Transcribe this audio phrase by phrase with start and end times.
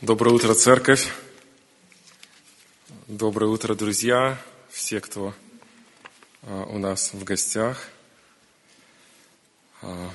[0.00, 1.12] Доброе утро, церковь.
[3.08, 4.40] Доброе утро, друзья,
[4.70, 5.34] все, кто
[6.42, 7.88] а, у нас в гостях.
[9.82, 10.12] А,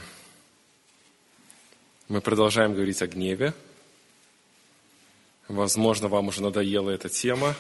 [2.08, 3.54] мы продолжаем говорить о гневе.
[5.50, 7.54] Возможно, вам уже надоела эта тема.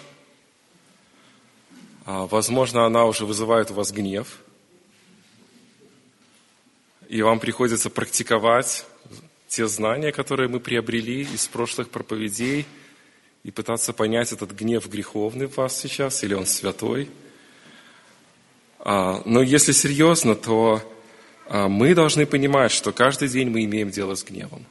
[2.06, 4.38] А, возможно, она уже вызывает у вас гнев.
[7.10, 8.86] И вам приходится практиковать
[9.54, 12.66] те знания, которые мы приобрели из прошлых проповедей,
[13.44, 17.08] и пытаться понять этот гнев греховный в вас сейчас, или он святой.
[18.80, 20.82] А, но если серьезно, то
[21.48, 24.66] а, мы должны понимать, что каждый день мы имеем дело с гневом.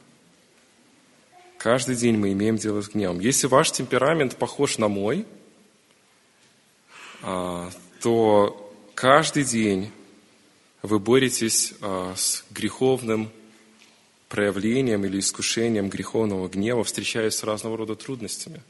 [1.57, 3.21] Каждый день мы имеем дело с гневом.
[3.21, 5.25] Если ваш темперамент похож на мой,
[7.21, 7.69] а,
[8.01, 9.91] то каждый день
[10.81, 13.31] вы боретесь с греховным
[14.33, 18.63] проявлением или искушением греховного гнева, встречаясь с разного рода трудностями.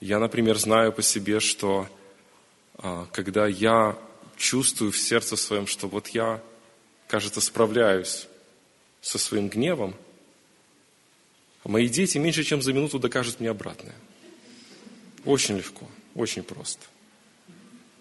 [0.00, 1.88] Я, например, знаю по себе, что
[2.76, 3.96] а, когда я
[4.36, 6.42] чувствую в сердце своем, что вот я,
[7.06, 8.26] кажется, справляюсь
[9.00, 9.94] со своим гневом,
[11.62, 13.94] мои дети меньше чем за минуту докажут мне обратное.
[15.24, 16.82] Очень легко, очень просто.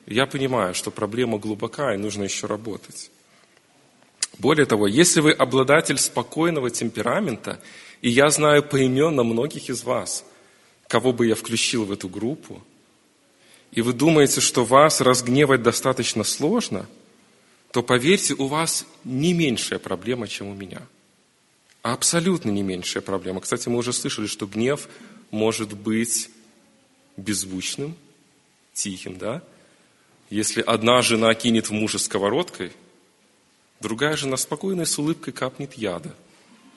[0.07, 3.11] Я понимаю, что проблема глубока и нужно еще работать.
[4.39, 7.59] Более того, если вы обладатель спокойного темперамента,
[8.01, 10.25] и я знаю поименно многих из вас,
[10.87, 12.63] кого бы я включил в эту группу,
[13.71, 16.87] и вы думаете, что вас разгневать достаточно сложно,
[17.71, 20.81] то поверьте, у вас не меньшая проблема, чем у меня.
[21.81, 23.41] Абсолютно не меньшая проблема.
[23.41, 24.87] Кстати, мы уже слышали, что гнев
[25.31, 26.29] может быть
[27.17, 27.95] беззвучным,
[28.73, 29.41] тихим, да?
[30.29, 32.71] Если одна жена кинет в мужа сковородкой–
[33.83, 36.15] Другая жена спокойно с улыбкой капнет яда.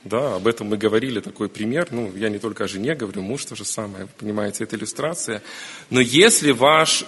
[0.02, 1.86] Да, об этом мы говорили, такой пример.
[1.92, 5.40] Ну, я не только о жене говорю, муж то же самое, вы понимаете, это иллюстрация.
[5.88, 7.04] Но если ваш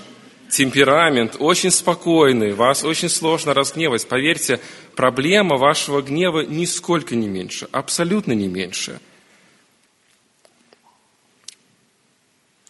[0.51, 4.61] темперамент очень спокойный, вас очень сложно разгневать, поверьте,
[4.95, 9.01] проблема вашего гнева нисколько не меньше, абсолютно не меньше.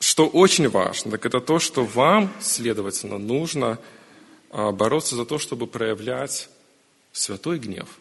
[0.01, 3.79] Что очень важно, так это то, что вам, следовательно, нужно
[4.51, 6.49] а, бороться за то, чтобы проявлять
[7.19, 7.99] святой гнев.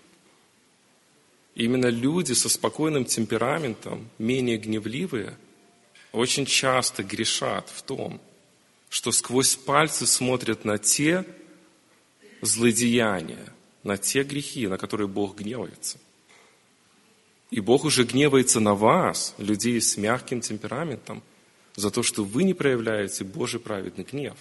[1.55, 5.35] именно люди со спокойным темпераментом, менее гневливые,
[6.11, 8.21] очень часто грешат в том,
[8.89, 11.25] что сквозь пальцы смотрят на те
[12.41, 13.51] злодеяния,
[13.83, 15.97] на те грехи, на которые Бог гневается.
[17.49, 21.23] И Бог уже гневается на вас, людей с мягким темпераментом,
[21.75, 24.37] за то, что вы не проявляете Божий праведный гнев.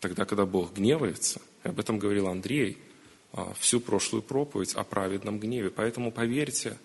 [0.00, 2.76] Тогда, когда Бог гневается, об этом говорил Андрей–
[3.58, 5.70] всю прошлую проповедь о праведном гневе.
[5.70, 6.76] Поэтому поверьте,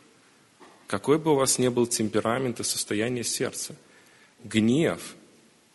[0.87, 3.75] какой бы у вас ни был темперамент и состояние сердца,
[4.43, 5.15] гнев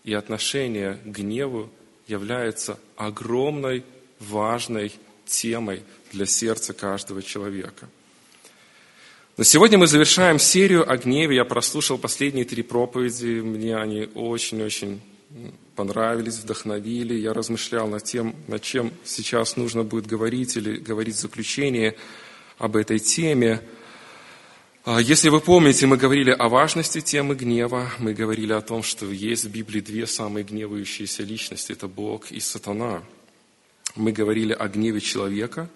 [0.04, 1.70] и отношение к гневу
[2.06, 3.84] является огромной,
[4.20, 4.92] важной
[5.26, 7.88] темой для сердца каждого человека.
[9.36, 11.36] Но сегодня мы завершаем серию о гневе.
[11.36, 13.40] Я прослушал последние три проповеди.
[13.40, 15.00] Мне они очень-очень
[15.74, 17.14] понравились, вдохновили.
[17.14, 21.96] Я размышлял над тем, над чем сейчас нужно будет говорить или говорить заключение
[22.58, 23.62] об этой теме.
[24.84, 29.06] А, если вы помните, мы говорили о важности темы гнева, мы говорили о том, что
[29.06, 33.02] есть в Библии две самые гневающиеся личности– это Бог и сатана.
[33.96, 35.68] Мы говорили о гневе человека,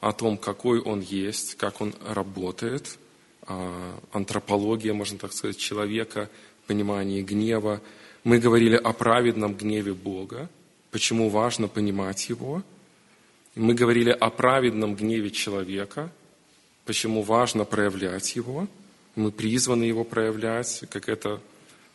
[0.00, 2.98] о том, какой он есть, как он работает,
[3.46, 6.28] а, антропология, можно так сказать, человека,
[6.66, 7.80] понимание гнева–
[8.24, 10.48] мы говорили о праведном гневе Бога,
[10.90, 12.62] почему важно понимать его.
[13.54, 16.10] Мы говорили о праведном гневе человека,
[16.86, 18.66] почему важно проявлять его.
[19.14, 21.40] Мы призваны его проявлять, как это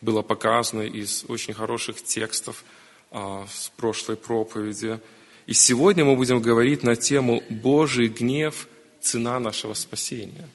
[0.00, 2.64] было показано из очень хороших текстов
[3.10, 5.00] а, с прошлой проповеди.
[5.46, 8.68] И сегодня мы будем говорить на тему «Божий гнев–
[9.00, 10.48] цена нашего спасения».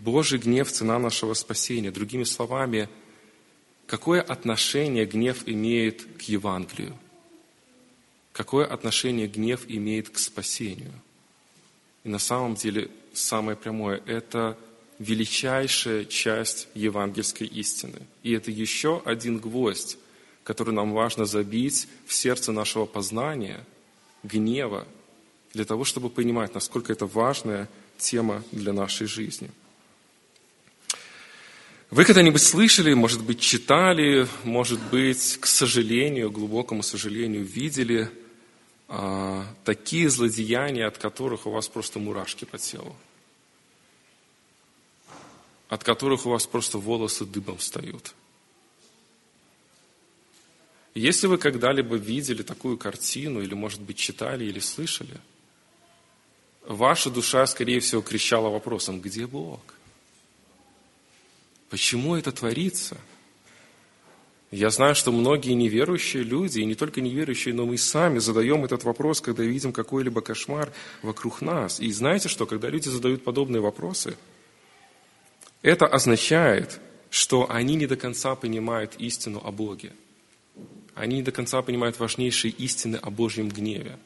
[0.00, 1.90] Божий гнев– цена нашего спасения.
[1.90, 2.90] Другими словами–
[3.86, 6.96] Какое отношение гнев имеет к Евангелию?
[8.32, 10.92] Какое отношение гнев имеет к спасению?
[12.02, 14.58] И на самом деле самое прямое– это
[14.98, 18.00] величайшая часть евангельской истины.
[18.24, 19.98] И это еще один гвоздь,
[20.42, 23.64] который нам важно забить в сердце нашего познания,
[24.24, 24.86] гнева,
[25.52, 27.68] для того, чтобы понимать, насколько это важная
[27.98, 29.48] тема для нашей жизни–
[31.90, 38.10] вы когда-нибудь слышали, может быть, читали, может быть, к сожалению, глубокому сожалению, видели
[38.88, 42.96] а, такие злодеяния, от которых у вас просто мурашки по телу?
[45.68, 48.14] от которых у вас просто волосы дыбом встают.
[50.94, 55.20] Если вы когда-либо видели такую картину, или, может быть, читали или слышали,
[56.62, 59.60] ваша душа, скорее всего, кричала вопросом, где Бог?
[61.70, 62.96] Почему это творится?
[64.52, 68.84] Я знаю, что многие неверующие люди, и не только неверующие, но мы сами задаем этот
[68.84, 70.72] вопрос, когда видим какой-либо кошмар
[71.02, 71.80] вокруг нас.
[71.80, 74.16] И знаете что, когда люди задают подобные вопросы,
[75.62, 76.80] это означает,
[77.10, 79.92] что они не до конца понимают истину о Боге.
[80.94, 83.98] Они не до конца понимают важнейшие истины о Божьем гневе,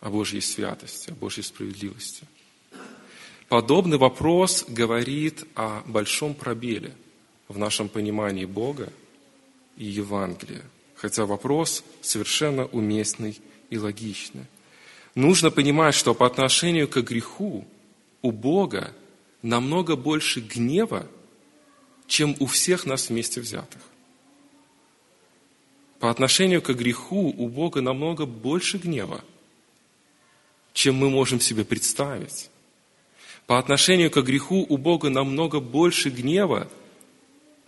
[0.00, 2.24] о Божьей святости, о Божьей справедливости.
[3.48, 6.94] Подобный вопрос говорит о большом пробеле
[7.48, 8.92] в нашем понимании Бога
[9.76, 10.62] и Евангелия,
[10.94, 13.38] хотя вопрос совершенно уместный
[13.70, 14.46] и логичный.
[15.14, 17.64] Нужно понимать, что по отношению к греху
[18.22, 18.92] у Бога
[19.42, 21.06] намного больше гнева,
[22.06, 23.80] чем у всех нас вместе взятых.
[26.00, 29.22] По отношению к греху у Бога намного больше гнева,
[30.72, 32.50] чем мы можем себе представить.
[33.46, 36.70] По отношению к греху у Бога намного больше гнева,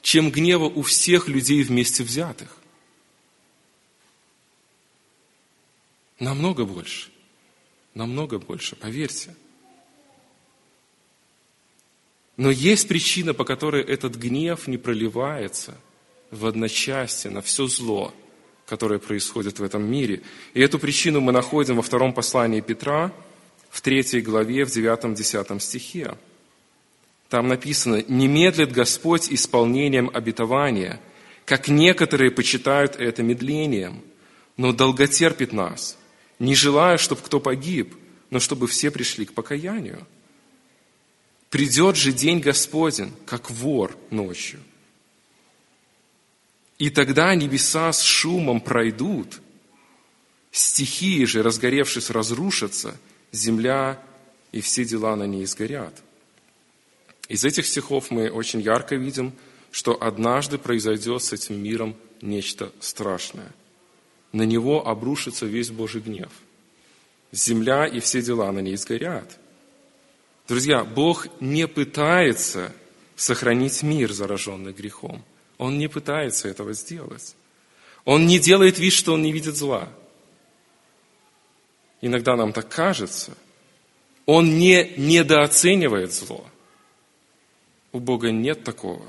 [0.00, 2.56] чем гнева у всех людей вместе взятых.
[6.19, 7.11] Намного больше.
[7.94, 9.34] Намного больше, поверьте.
[12.37, 15.76] Но есть причина, по которой этот гнев не проливается
[16.31, 18.14] в одночасье на все зло,
[18.67, 20.23] которое происходит в этом мире.
[20.55, 23.12] И эту причину мы находим во втором послании Петра,
[23.76, 26.17] в третьей главе, в девятом-десятом стихе.
[27.28, 30.99] Там написано, «Не медлит Господь исполнением обетования,
[31.44, 34.02] как некоторые почитают это медлением,
[34.56, 35.99] но долготерпит нас,
[36.38, 37.94] не желая, чтобы кто погиб,
[38.31, 40.06] но чтобы все пришли к покаянию.
[41.50, 44.61] Придет же день Господень, как вор ночью.
[46.78, 49.38] И тогда небеса с шумом пройдут,
[50.50, 52.96] стихии же, разгоревшись, разрушатся–
[53.37, 54.03] земля
[54.53, 56.03] и все дела на ней сгорят.
[57.29, 59.33] Из этих стихов мы очень ярко видим,
[59.71, 63.53] что однажды произойдет с этим миром нечто страшное.
[64.33, 66.31] На него обрушится весь Божий гнев.
[67.33, 69.38] Земля и все дела на ней сгорят.
[70.49, 72.73] Друзья, Бог не пытается
[73.17, 75.25] сохранить мир, зараженный грехом.
[75.59, 77.35] Он не пытается этого сделать.
[78.05, 79.88] Он не делает вид, что он не видит зла.
[82.01, 83.37] Иногда нам так кажется.
[84.27, 86.45] Он не недооценивает зло.
[87.93, 89.07] У Бога нет такого.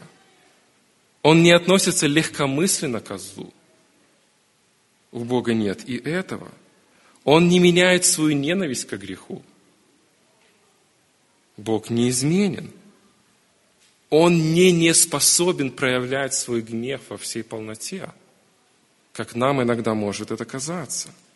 [1.23, 3.53] Он не относится легкомысленно к злу.
[5.11, 6.51] У Бога нет и этого.
[7.23, 9.41] Он не меняет свою ненависть к греху.
[11.57, 12.71] Бог неизменен.
[14.09, 18.09] Он не не способен проявлять свой гнев во всей полноте,
[19.11, 21.13] как нам иногда может это казаться–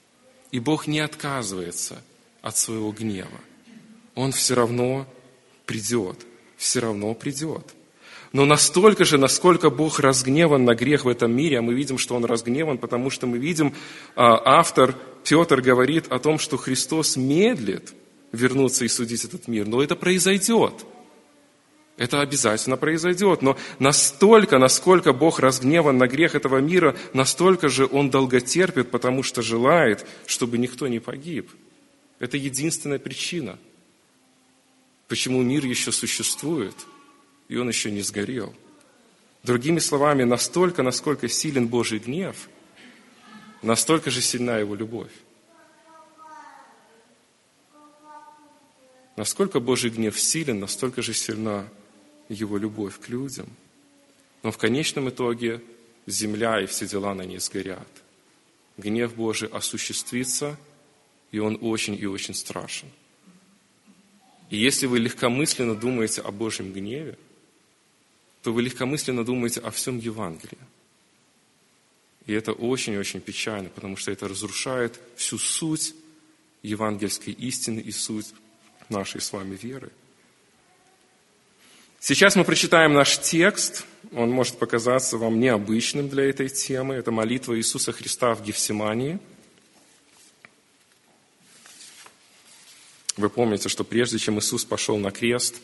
[0.52, 2.02] и Бог не отказывается
[2.42, 3.40] от своего гнева.
[4.16, 5.08] Он все равно
[5.66, 6.18] придет,
[6.58, 7.66] все равно придет.
[8.34, 12.16] Но настолько же, насколько Бог разгневан на грех в этом мире, а мы видим, что
[12.16, 13.74] Он разгневан, потому что мы видим,
[14.16, 17.94] а, автор Петр говорит о том, что Христос медлит
[18.32, 19.68] вернуться и судить этот мир.
[19.68, 20.74] Но это произойдет–
[22.02, 23.44] это обязательно произойдет.
[23.44, 29.44] Но настолько, насколько Бог разгневан на грех этого мира, настолько же Он долготерпит, потому что
[29.44, 31.52] желает, чтобы никто не погиб.
[32.18, 33.60] Это единственная причина,
[35.10, 36.74] почему мир еще существует,
[37.50, 38.52] и он еще не сгорел.
[39.44, 42.50] Другими словами, настолько, насколько силен Божий гнев,
[43.62, 45.12] настолько же сильна Его любовь.
[49.18, 51.68] Насколько Божий гнев силен, настолько же сильна
[52.32, 53.48] его любовь к людям.
[54.44, 55.62] Но в конечном итоге
[56.08, 57.88] земля и все дела на ней сгорят.
[58.78, 60.58] Гнев Божий осуществится,
[61.32, 62.90] и он очень и очень страшен.
[64.50, 67.18] И если вы легкомысленно думаете о Божьем гневе,
[68.42, 70.58] то вы легкомысленно думаете о всем Евангелии.
[72.26, 75.94] И это очень-очень печально, потому что это разрушает всю суть
[76.64, 78.34] евангельской истины и суть
[78.90, 79.92] нашей с вами веры.
[82.04, 83.86] Сейчас мы прочитаем наш текст.
[84.12, 86.96] Он может показаться вам необычным для этой темы.
[86.96, 89.20] Это молитва Иисуса Христа в Гефсимании.
[93.18, 95.62] Вы помните, что прежде чем Иисус пошел на крест,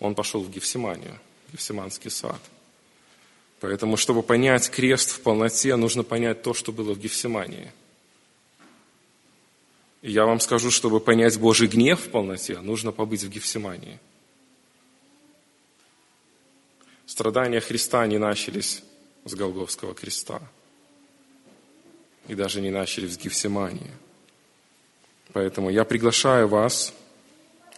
[0.00, 1.18] Он пошел в Гефсиманию,
[1.50, 2.40] Гефсиманский сад.
[3.60, 7.72] Поэтому, чтобы понять крест в полноте, нужно понять то, что было в Гефсимании.
[10.02, 13.98] И я вам скажу, чтобы понять Божий гнев в полноте, нужно побыть в Гефсимании–
[17.10, 18.84] Страдания Христа не начались
[19.24, 20.40] с Голговского креста.
[22.28, 23.90] И даже не начались с Гефсимании.
[25.32, 26.94] Поэтому я приглашаю вас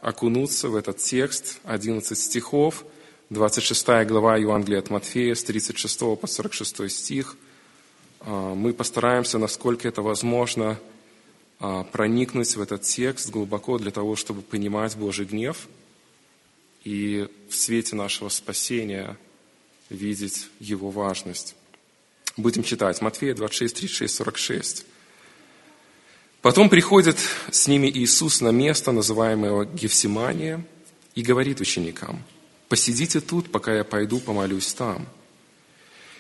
[0.03, 2.85] окунуться в этот текст, 11 стихов,
[3.31, 7.39] 26 глава Евангелия от Матфея, с 36 по 46 стих.
[8.21, 10.79] А, мы постараемся, насколько это возможно,
[11.59, 15.69] а, проникнуть в этот текст глубоко для того, чтобы понимать Божий гнев
[16.85, 19.17] и в свете нашего спасения
[19.89, 21.55] видеть его важность.
[22.37, 23.01] Будем читать.
[23.01, 24.87] Матфея 26, 36, 46.
[26.41, 27.19] Потом приходит
[27.51, 30.65] с ними Иисус на место, называемое Гефсимания,
[31.15, 32.25] и говорит ученикам,
[32.69, 35.07] «Посидите тут, пока я пойду помолюсь там».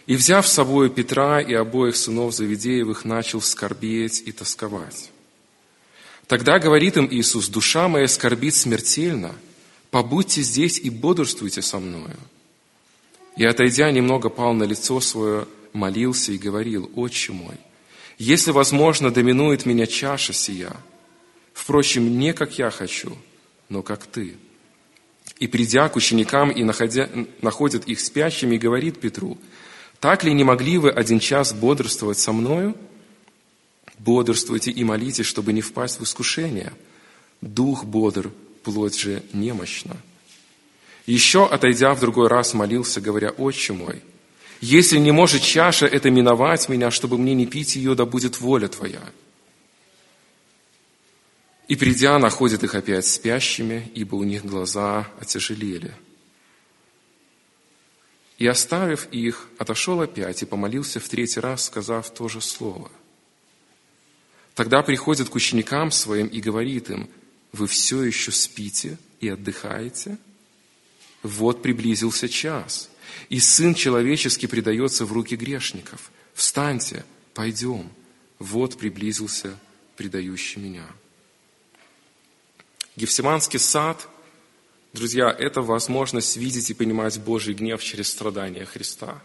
[0.07, 5.11] И, взяв с собой Петра и обоих сынов Завидеевых, начал скорбеть и тосковать.
[6.26, 9.35] Тогда говорит им Иисус, «Душа моя скорбит смертельно,
[9.93, 12.19] побудьте здесь и бодрствуйте со мною».
[13.37, 17.57] И, отойдя, немного пал на лицо свое, молился и говорил, «Отче мой,
[18.19, 20.77] если возможно, доминует меня чаша сия.
[21.55, 23.17] Впрочем, не как я хочу,
[23.69, 24.37] но как ты.
[25.39, 27.09] И придя к ученикам и находя,
[27.41, 29.39] находит их спящими, говорит Петру,
[29.99, 32.77] так ли не могли вы один час бодрствовать со мною?
[33.99, 36.73] Бодрствуйте и молитесь, чтобы не впасть в искушение.
[37.41, 38.31] Дух бодр,
[38.62, 39.97] плоть же немощна.
[41.07, 44.02] Еще, отойдя в другой раз, молился, говоря, «Отче мой,
[44.62, 48.69] если не может чаша это миновать меня, чтобы мне не пить ее, да будет воля
[48.69, 49.02] Твоя.
[51.66, 55.92] И придя, находит их опять спящими, ибо у них глаза отяжелели.
[58.38, 62.88] И оставив их, отошел опять и помолился в третий раз, сказав то же слово.
[64.54, 67.11] Тогда приходит к ученикам своим и говорит им,
[67.52, 70.18] вы все еще спите и отдыхаете?
[71.23, 72.88] Вот приблизился час–
[73.28, 76.11] и Сын Человеческий предается в руки грешников.
[76.35, 77.04] Встаньте,
[77.35, 77.90] пойдем.
[78.38, 79.59] Вот приблизился
[79.97, 80.87] предающий меня.
[82.97, 84.09] Гефсиманский сад,
[84.92, 89.23] друзья, это возможность видеть и понимать Божий гнев через страдания Христа.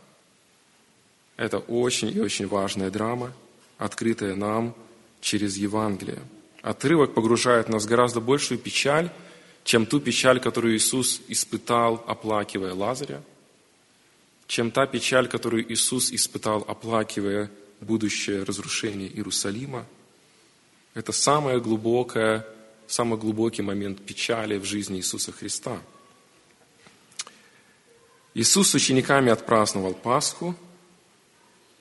[1.35, 3.33] Это очень и очень важная драма,
[3.77, 4.75] открытая нам
[5.19, 6.21] через Евангелие.
[6.61, 9.09] Отрывок погружает нас в гораздо большую печаль,
[9.63, 13.21] чем ту печаль, которую Иисус испытал, оплакивая Лазаря–
[14.47, 19.85] чем та печаль, которую Иисус испытал, оплакивая будущее разрушение Иерусалима.
[20.93, 22.47] Это самое глубокое,
[22.87, 25.79] самый глубокий момент печали в жизни Иисуса Христа.
[28.33, 30.55] Иисус с учениками отпраздновал Пасху,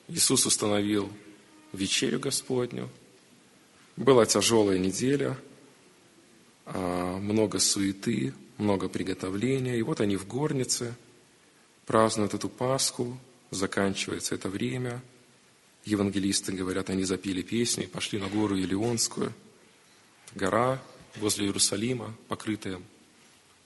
[0.09, 1.09] Иисус установил
[1.71, 2.89] вечерю Господню,
[3.97, 5.37] была тяжелая неделя,
[6.65, 10.95] а, много суеты, много приготовления, и вот они в горнице–
[11.87, 13.17] празднуют эту Пасху,
[13.49, 15.01] заканчивается это время.
[15.85, 19.33] Евангелисты говорят, они запили песни пошли на гору Елеонскую.
[20.35, 20.83] Гора
[21.15, 22.81] возле Иерусалима, покрытая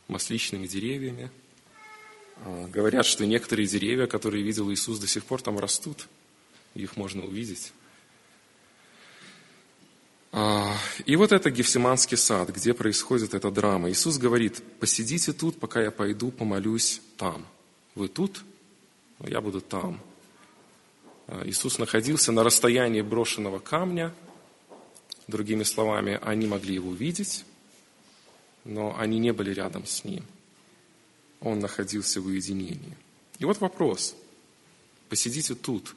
[0.07, 1.31] масличными деревьями.
[2.45, 6.07] А, говорят, что некоторые деревья, которые видел Иисус, до сих пор там растут.
[6.75, 7.73] Их можно увидеть.
[10.31, 13.89] А, и вот это Гефсиманский сад, где происходит эта драма.
[13.89, 17.45] Иисус говорит, посидите тут, пока я пойду помолюсь там–
[17.95, 18.43] вы тут,
[19.19, 19.99] я буду там.
[21.27, 24.13] А, Иисус находился на расстоянии брошенного камня.
[25.27, 27.45] Другими словами, они могли его видеть,
[28.63, 30.25] но они не были рядом с ним.
[31.41, 32.97] Он находился в уединении.
[33.39, 34.15] И вот вопрос.
[35.09, 35.95] Посидите тут.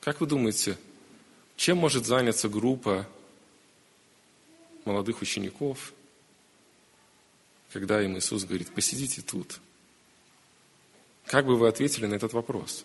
[0.00, 0.76] Как вы думаете,
[1.56, 3.08] чем может заняться группа
[4.84, 5.92] молодых учеников,
[7.72, 9.60] когда им Иисус говорит, посидите тут–
[11.26, 12.84] как бы вы ответили на этот вопрос?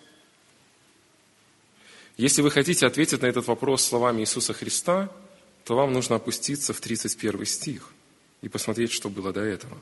[2.16, 5.12] Если вы хотите ответить на этот вопрос словами Иисуса Христа,
[5.64, 7.92] то вам нужно опуститься в 31 стих
[8.42, 9.78] и посмотреть, что было до этого.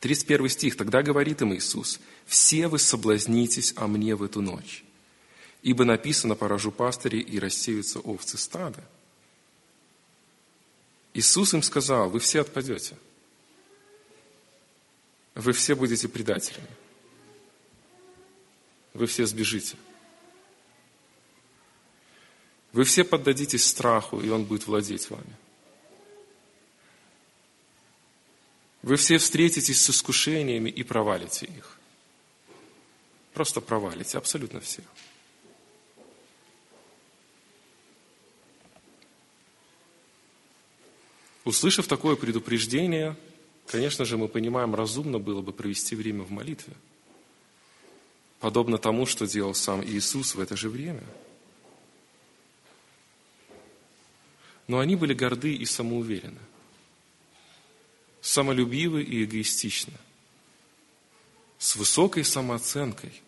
[0.00, 0.76] 31 стих.
[0.76, 4.84] Тогда говорит им Иисус, «Все вы соблазнитесь о мне в эту ночь,
[5.62, 8.84] ибо написано, поражу пастыри и рассеются овцы стада».
[11.16, 12.96] Иисус им сказал, вы все отпадете.
[15.34, 16.68] Вы все будете предателями
[18.96, 19.76] вы все сбежите.
[22.72, 25.36] Вы все поддадитесь страху, и он будет владеть вами.
[28.82, 31.78] Вы все встретитесь с искушениями и провалите их.
[33.32, 34.82] Просто провалите, абсолютно все.
[41.46, 43.16] Услышав такое предупреждение,
[43.66, 46.74] конечно же, мы понимаем, разумно было бы провести время в молитве–
[48.40, 51.02] подобно тому, что делал сам Иисус в это же время.
[54.68, 56.38] Но они были горды и самоуверены,
[58.20, 59.94] самолюбивы и эгоистичны,
[61.58, 63.22] с высокой самооценкой,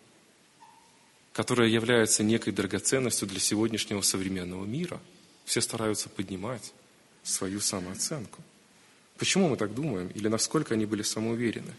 [1.33, 5.01] которая является некой драгоценностью для сегодняшнего современного мира.
[5.45, 6.73] Все стараются поднимать
[7.29, 8.43] свою самооценку.
[9.19, 10.09] Почему мы так думаем?
[10.09, 11.75] Или насколько они были самоуверены?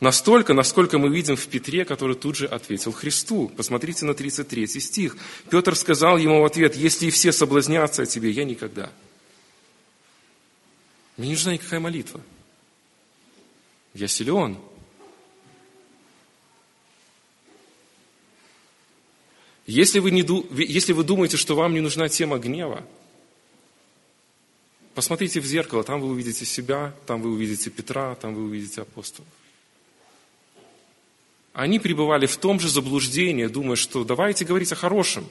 [0.00, 3.48] Настолько, насколько мы видим в Петре, который тут же ответил Христу.
[3.56, 5.16] Посмотрите на 33 стих.
[5.48, 8.90] Петр сказал ему в ответ, если и все соблазнятся о тебе, я никогда.
[11.16, 12.20] Мне не нужна никакая молитва.
[13.94, 14.58] Я силен.
[19.66, 20.26] Если вы, не,
[20.64, 22.84] если вы думаете, что вам не нужна тема гнева,
[24.94, 29.28] посмотрите в зеркало, там вы увидите себя, там вы увидите Петра, там вы увидите апостолов.
[31.52, 35.26] Они пребывали в том же заблуждении, думая, что давайте говорить о хорошем.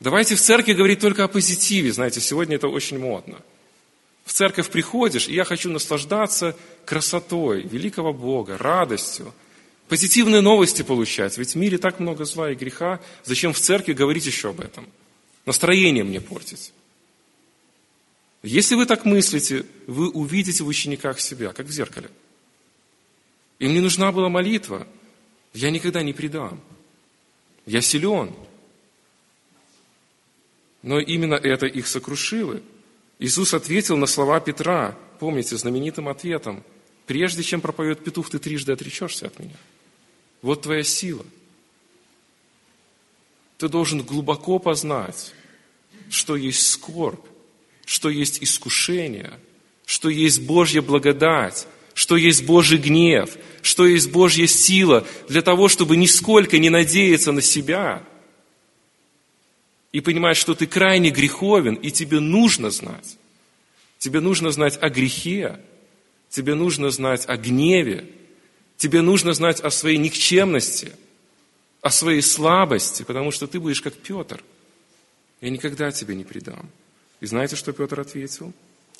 [0.00, 1.92] Давайте в церкви говорить только о позитиве.
[1.92, 3.38] Знаете, сегодня это очень модно.
[4.24, 9.34] В церковь приходишь, и я хочу наслаждаться красотой великого Бога, радостью,
[9.88, 11.36] позитивные новости получать.
[11.38, 13.00] Ведь в мире так много зла и греха.
[13.24, 14.86] Зачем в церкви говорить еще об этом?
[15.46, 16.72] Настроение мне портить.
[18.42, 22.08] Если вы так мыслите, вы увидите в учениках себя, как в зеркале.
[23.58, 24.86] Им не нужна была молитва.
[25.52, 26.60] Я никогда не предам.
[27.66, 28.32] Я силен.
[30.82, 32.60] Но именно это их сокрушило.
[33.18, 36.62] Иисус ответил на слова Петра, помните, знаменитым ответом,
[37.06, 39.56] «Прежде чем пропоет петух, ты трижды отречешься от меня».
[40.42, 41.24] Вот твоя сила.
[43.56, 45.34] Ты должен глубоко познать,
[46.10, 47.24] что есть скорбь,
[47.88, 49.32] что есть искушение,
[49.86, 55.96] что есть Божья благодать, что есть Божий гнев, что есть Божья сила для того, чтобы
[55.96, 58.04] нисколько не надеяться на себя
[59.90, 63.16] и понимать, что ты крайне греховен, и тебе нужно знать.
[63.96, 65.58] Тебе нужно знать о грехе,
[66.28, 68.04] тебе нужно знать о гневе,
[68.76, 70.92] тебе нужно знать о своей никчемности,
[71.80, 74.44] о своей слабости, потому что ты будешь как Петр.
[75.40, 76.68] Я никогда тебя не предам.
[77.20, 78.52] И знаете, что Петр ответил?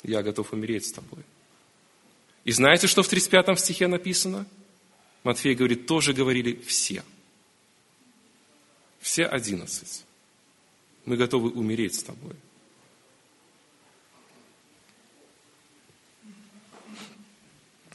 [0.03, 1.23] Я готов умереть с тобой.
[2.45, 4.45] И знаете, что в 35 стихе написано?
[5.23, 7.03] Матфей говорит, тоже говорили все.
[8.99, 10.05] Все одиннадцать.
[11.05, 12.35] Мы готовы умереть с тобой.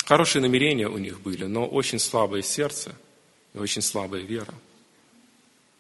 [0.05, 2.95] Хорошие намерения у них были, но очень слабое сердце
[3.55, 4.53] и очень слабая вера.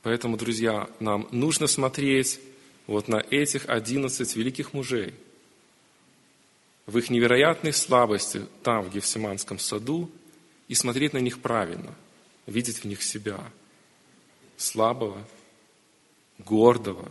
[0.02, 2.40] Поэтому, друзья, нам нужно смотреть
[2.86, 5.14] вот на этих одиннадцать великих мужей,
[6.86, 10.10] в их невероятной слабости там, в Гефсиманском саду,
[10.68, 11.94] и смотреть на них правильно,
[12.46, 13.40] видеть в них себя,
[14.56, 15.26] слабого,
[16.38, 17.10] гордого,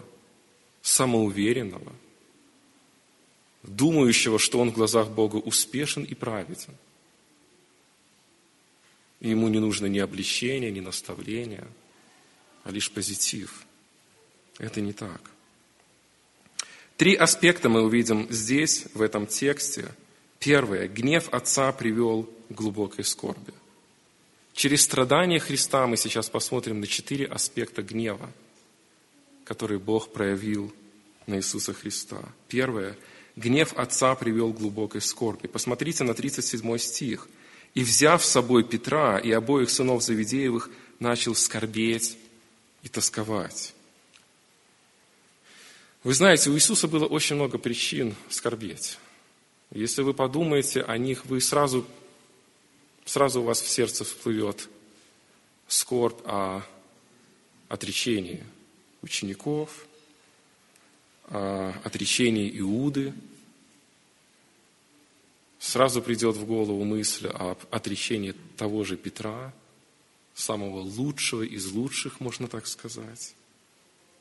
[0.81, 1.93] самоуверенного,
[3.63, 6.75] думающего, что он в глазах Бога успешен и праведен.
[9.21, 11.65] И ему не нужно ни обличения, ни наставления,
[12.63, 13.65] а лишь позитив.
[14.59, 15.32] Это не так.
[16.97, 19.85] Три аспекта мы увидим здесь, в этом тексте.
[20.39, 20.87] Первое.
[20.87, 23.53] Гнев Отца привел к глубокой скорби.
[24.53, 28.29] Через страдания Христа мы сейчас посмотрим на четыре аспекта гнева,
[29.45, 30.71] которые Бог проявил
[31.25, 32.19] на Иисуса Христа.
[32.47, 32.95] Первое.
[33.35, 35.47] Гнев Отца привел к глубокой скорби.
[35.47, 37.27] Посмотрите на 37 стих.
[37.73, 42.19] «И, взяв с собой Петра и обоих сынов Завидеевых, начал скорбеть
[42.83, 43.72] и тосковать».
[46.03, 48.97] Вы знаете, у Иисуса было очень много причин скорбеть.
[49.71, 51.87] Если вы подумаете о них, вы сразу,
[53.05, 54.67] сразу у вас в сердце всплывет
[55.67, 56.61] скорбь о
[57.69, 58.43] отречении
[59.01, 59.85] учеников,
[61.29, 63.13] о отречении Иуды.
[65.57, 69.53] Сразу придет в голову мысль об отречении того же Петра,
[70.35, 73.35] самого лучшего из лучших, можно так сказать,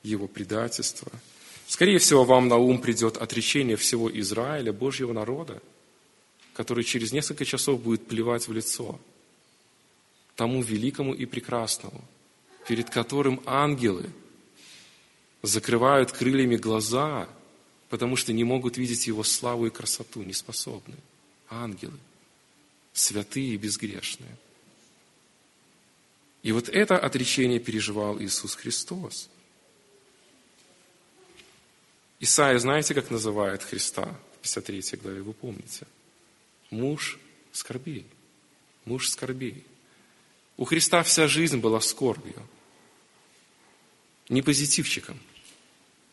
[0.01, 1.11] его предательства–
[1.67, 5.61] Скорее всего, вам на ум придет отречение всего Израиля, Божьего народа,
[6.53, 8.99] который через несколько часов будет плевать в лицо
[10.35, 12.03] тому великому и прекрасному,
[12.67, 14.09] перед которым ангелы
[15.41, 17.27] закрывают крыльями глаза,
[17.89, 20.95] потому что не могут видеть его славу и красоту, не способны.
[21.49, 21.97] Ангелы,
[22.93, 24.35] святые и безгрешные.
[26.41, 29.29] И вот это отречение переживал Иисус Христос.
[32.23, 35.85] Исаия, знаете, как называет Христа в 53 главе, вы помните?
[36.69, 37.19] Муж
[37.51, 38.05] скорбей.
[38.85, 39.65] Муж скорбей.
[40.55, 42.41] У Христа вся жизнь была скорбью.
[44.29, 45.19] Не позитивчиком,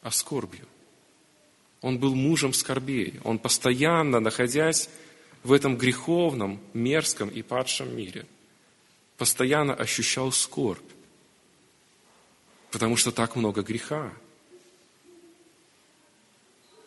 [0.03, 0.67] а скорбью.
[1.81, 3.21] Он был мужем скорбей.
[3.23, 4.91] Он постоянно, находясь
[5.45, 8.27] в этом греховном, мерзком и падшем мире,
[9.17, 10.91] постоянно ощущал скорбь.
[12.73, 14.13] Потому что так много греха.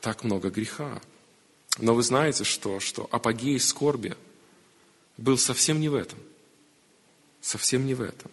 [0.04, 1.02] Так много греха.
[1.80, 4.18] Но вы знаете, что, что апогей скорби
[5.16, 6.20] был совсем не в этом.
[7.40, 8.30] Совсем не в этом.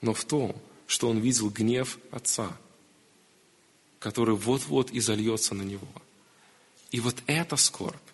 [0.00, 2.56] Но в том, что он видел гнев Отца,
[3.98, 5.86] который вот-вот и зальется на него.
[6.92, 8.08] И вот эта скорбь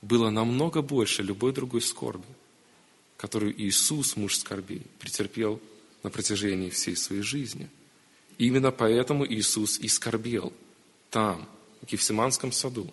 [0.00, 2.24] была намного больше любой другой скорби,
[3.18, 5.60] которую Иисус, муж скорбей, претерпел
[6.02, 7.68] на протяжении всей своей жизни.
[8.38, 10.54] Именно поэтому Иисус и скорбел
[11.10, 11.46] там,
[11.82, 12.92] в Гефсиманском саду.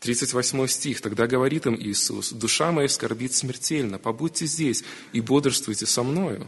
[0.00, 1.00] 38 стих.
[1.00, 6.46] Тогда говорит им Иисус, «Душа моя скорбит смертельно, побудьте здесь и бодрствуйте со мною».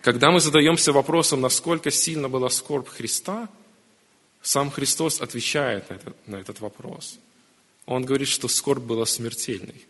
[0.00, 3.48] Когда мы задаемся вопросом, насколько сильно была скорбь Христа,
[4.42, 7.18] сам Христос отвечает на этот, на этот вопрос.
[7.86, 9.86] Он говорит, что скорбь была смертельной.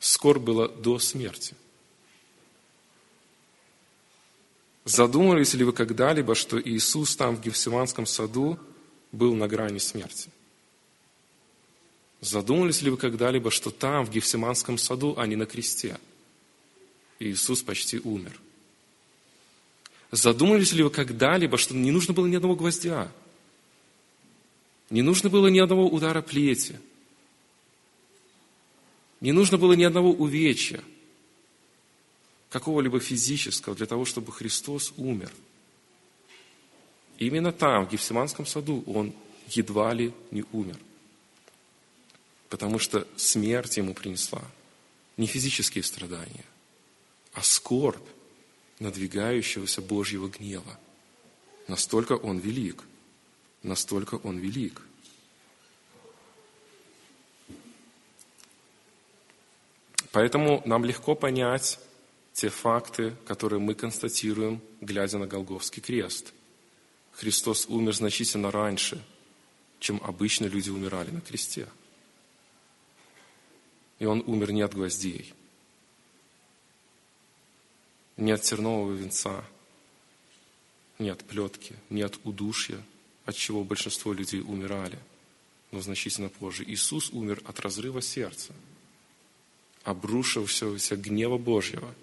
[0.00, 1.54] Скорбь была до смерти.
[4.84, 8.58] Задумывались ли вы когда-либо, что Иисус там в Гефсиманском саду
[9.12, 10.30] был на грани смерти?
[12.20, 15.98] Задумывались ли вы когда-либо, что там, в Гефсиманском саду, а не на кресте,
[17.18, 18.40] Иисус почти умер?
[20.10, 23.10] Задумывались ли вы когда-либо, что не нужно было ни одного гвоздя?
[24.90, 26.78] Не нужно было ни одного удара плети.
[29.20, 30.82] Не нужно было ни одного увечья,
[32.50, 35.32] какого-либо физического, для того, чтобы Христос умер.
[37.18, 39.12] Именно там, в Гефсиманском саду, Он
[39.48, 40.78] едва ли не умер.
[42.48, 44.42] Потому что смерть Ему принесла
[45.16, 46.44] не физические страдания,
[47.32, 48.06] а скорбь
[48.78, 50.78] надвигающегося Божьего гнева.
[51.68, 52.84] Настолько Он велик,
[53.62, 54.82] настолько Он велик.
[60.12, 61.78] Поэтому нам легко понять
[62.32, 66.32] те факты, которые мы констатируем, глядя на Голговский крест.
[67.16, 69.02] Христос умер значительно раньше,
[69.80, 71.66] чем обычно люди умирали на кресте.
[73.98, 75.32] И Он умер не от гвоздей–
[78.16, 79.44] не от тернового венца,
[80.98, 82.82] не от плетки, не от удушья,
[83.24, 84.98] от чего большинство людей умирали,
[85.70, 86.64] но значительно позже.
[86.64, 88.54] Иисус умер от разрыва сердца,
[89.82, 91.94] обрушившегося гнева Божьего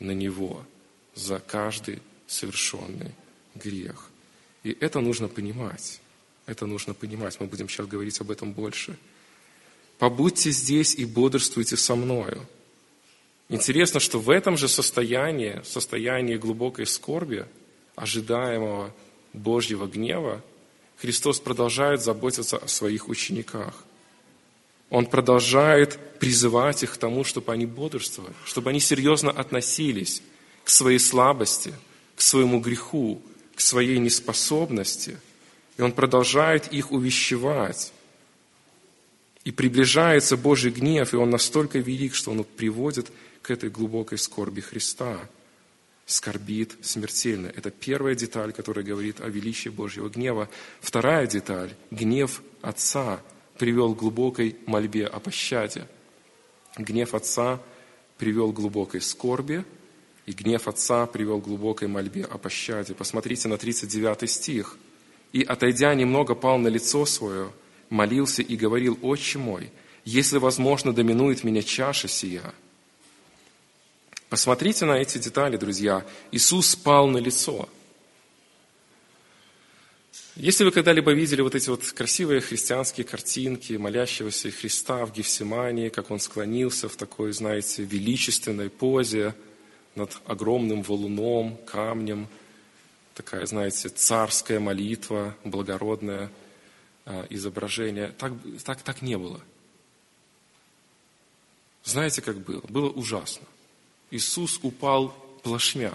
[0.00, 0.64] на Него
[1.14, 3.12] за каждый совершенный
[3.54, 4.10] грех.
[4.62, 6.00] И это нужно понимать.
[6.46, 7.38] Это нужно понимать.
[7.40, 8.96] Мы будем сейчас говорить об этом больше.
[9.98, 12.46] «Побудьте здесь и бодрствуйте со мною».
[13.48, 17.46] Интересно, что в этом же состоянии, состоянии глубокой скорби,
[17.94, 18.92] ожидаемого
[19.32, 20.42] Божьего гнева,
[20.96, 23.84] Христос продолжает заботиться о своих учениках.
[24.90, 30.22] Он продолжает призывать их к тому, чтобы они бодрствовали, чтобы они серьезно относились
[30.62, 31.74] к своей слабости,
[32.16, 33.20] к своему греху,
[33.54, 35.18] к своей неспособности.
[35.76, 37.92] И Он продолжает их увещевать.
[39.44, 43.12] И приближается Божий гнев, и он настолько велик, что он приводит
[43.42, 45.18] к этой глубокой скорби Христа.
[46.06, 47.48] Скорбит смертельно.
[47.54, 50.48] Это первая деталь, которая говорит о величии Божьего гнева.
[50.80, 53.20] Вторая деталь– гнев Отца
[53.58, 55.86] привел к глубокой мольбе о пощаде.
[56.78, 57.60] Гнев Отца
[58.18, 59.64] привел к глубокой скорби,
[60.26, 62.94] и гнев Отца привел к глубокой мольбе о пощаде.
[62.94, 64.76] Посмотрите на 39 стих.
[65.32, 67.50] «И, отойдя немного, пал на лицо свое,
[67.90, 69.70] молился и говорил, «Отче мой,
[70.04, 72.54] если возможно, доминует меня чаша сия,
[74.34, 76.04] Посмотрите на эти детали, друзья.
[76.32, 77.68] Иисус спал на лицо.
[80.34, 86.10] Если вы когда-либо видели вот эти вот красивые христианские картинки молящегося Христа в Гефсимании, как
[86.10, 89.36] он склонился в такой, знаете, величественной позе
[89.94, 92.28] над огромным валуном, камнем,
[93.14, 96.30] такая, знаете, царская молитва, благородное
[97.06, 98.08] а, изображение.
[98.18, 98.32] Так,
[98.64, 99.40] так, так не было.
[101.84, 102.62] Знаете, как было?
[102.68, 103.46] Было ужасно.
[104.10, 105.92] Иисус упал плашмя.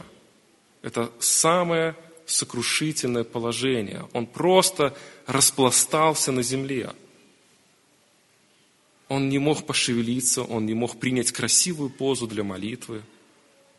[0.81, 4.07] Это самое сокрушительное положение.
[4.13, 6.91] Он просто распластался на земле.
[9.07, 13.01] Он не мог пошевелиться, он не мог принять красивую позу для молитвы,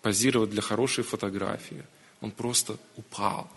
[0.02, 1.84] позировать для хорошей фотографии.
[2.20, 3.48] Он просто упал.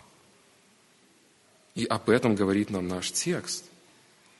[1.74, 3.64] И об этом говорит нам наш текст.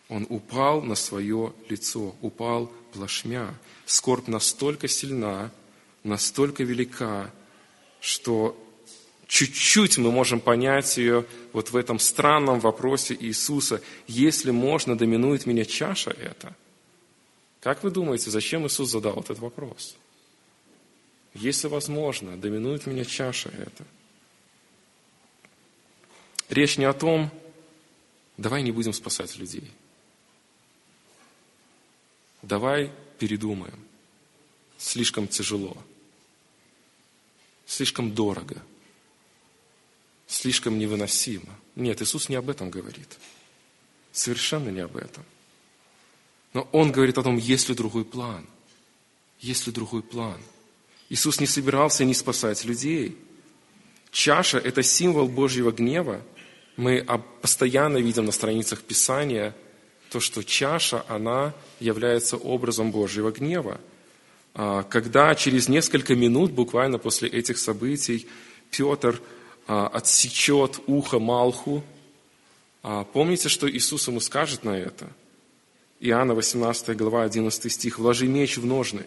[0.09, 3.55] Он упал на свое лицо, упал плашмя.
[3.87, 5.51] Скорбь настолько сильна,
[6.05, 7.31] настолько велика,
[8.01, 8.57] что
[9.27, 13.81] чуть-чуть мы можем понять ее вот в этом странном вопросе Иисуса.
[14.07, 16.55] Если можно, доминует меня чаша эта.
[17.61, 19.97] Как вы думаете, зачем Иисус задал этот вопрос?
[21.35, 23.85] Если возможно, доминует меня чаша эта.
[26.49, 27.31] Речь не о том,
[28.37, 29.70] давай не будем спасать людей.
[32.42, 33.79] Давай передумаем.
[34.79, 35.77] Слишком тяжело.
[37.66, 38.62] Слишком дорого–
[40.27, 41.59] слишком невыносимо.
[41.77, 43.18] Нет, Иисус не об этом говорит.
[44.12, 45.25] Совершенно не об этом.
[46.53, 48.47] Но Он говорит о том, есть ли другой план.
[49.40, 50.40] Есть ли другой план.
[51.14, 53.16] Иисус не собирался не спасать людей.
[54.11, 56.20] Чаша– это символ Божьего гнева.
[56.77, 57.07] Мы
[57.40, 59.55] постоянно видим на страницах Писания
[60.11, 63.81] то, что чаша, она является образом Божьего гнева.
[64.55, 68.27] А, когда через несколько минут, буквально после этих событий,
[68.72, 69.20] Петр
[69.68, 71.85] а, отсечет ухо Малху.
[72.83, 75.07] А, помните, что Иисус ему скажет на это?
[76.00, 78.00] Иоанна 18 глава 11 стих.
[78.00, 79.07] «Вложи меч в ножны.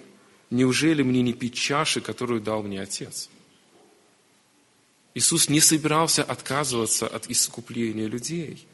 [0.50, 3.30] Неужели мне не пить чаши, которую дал мне Отец?»
[5.14, 8.66] Иисус не собирался отказываться от искупления людей.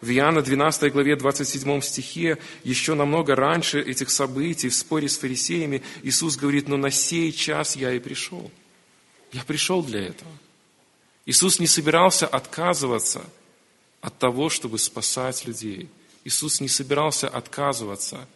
[0.00, 5.82] В Иоанна 12 главе 27 стихе, еще намного раньше этих событий, в споре с фарисеями,
[6.02, 8.50] Иисус говорит, но на сей час я и пришел.
[9.32, 10.30] Я пришел для этого–
[11.30, 13.22] Иисус не собирался отказываться
[14.00, 15.88] от того, чтобы спасать людей.
[16.24, 18.26] Иисус не собирался отказываться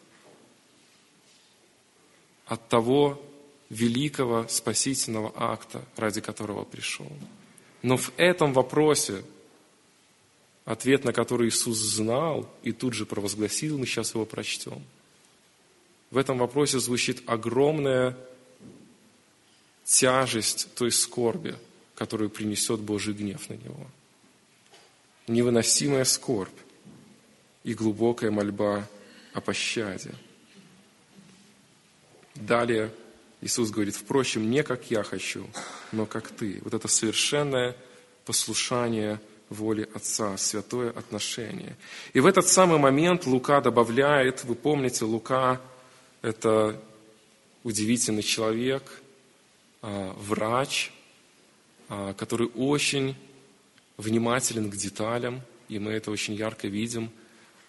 [2.47, 3.23] от того
[3.71, 7.11] великого спасительного акта, ради которого пришел.
[7.83, 9.25] Но в этом вопросе,
[10.65, 14.83] ответ на который Иисус знал и тут же провозгласил, мы сейчас его прочтем,
[16.11, 18.17] в этом вопросе звучит огромная
[19.85, 21.57] тяжесть той скорби,
[21.95, 23.87] которую принесет Божий гнев на него.
[25.27, 26.57] Невыносимая скорбь
[27.65, 28.89] и глубокая мольба
[29.33, 30.15] о пощаде.
[32.35, 32.91] Далее
[33.41, 35.47] Иисус говорит, впрочем, не как я хочу,
[35.93, 36.61] но как ты.
[36.65, 37.77] Вот это совершенное
[38.25, 39.21] послушание
[39.51, 41.77] воли Отца, святое отношение.
[42.13, 45.61] И в этот самый момент Лука добавляет, вы помните, Лука–
[46.23, 46.81] это
[47.63, 48.83] удивительный человек,
[49.83, 50.91] а, врач,
[51.91, 53.15] а, который очень
[53.99, 57.11] внимателен к деталям, и мы это очень ярко видим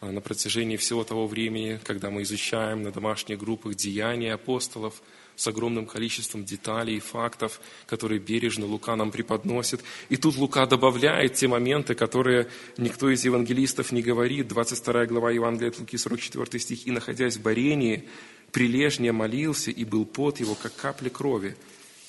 [0.01, 5.01] на протяжении всего того времени, когда мы изучаем на домашних группах деяния апостолов
[5.35, 9.83] с огромным количеством деталей и фактов, которые бережно Лука нам преподносит.
[10.09, 14.47] И тут Лука добавляет те моменты, которые никто из евангелистов не говорит.
[14.47, 16.87] 22 глава Евангелия от Луки, 44 стих.
[16.87, 18.07] «И, находясь в Барении,
[18.51, 21.57] прилежнее молился, и был пот его, как капли крови,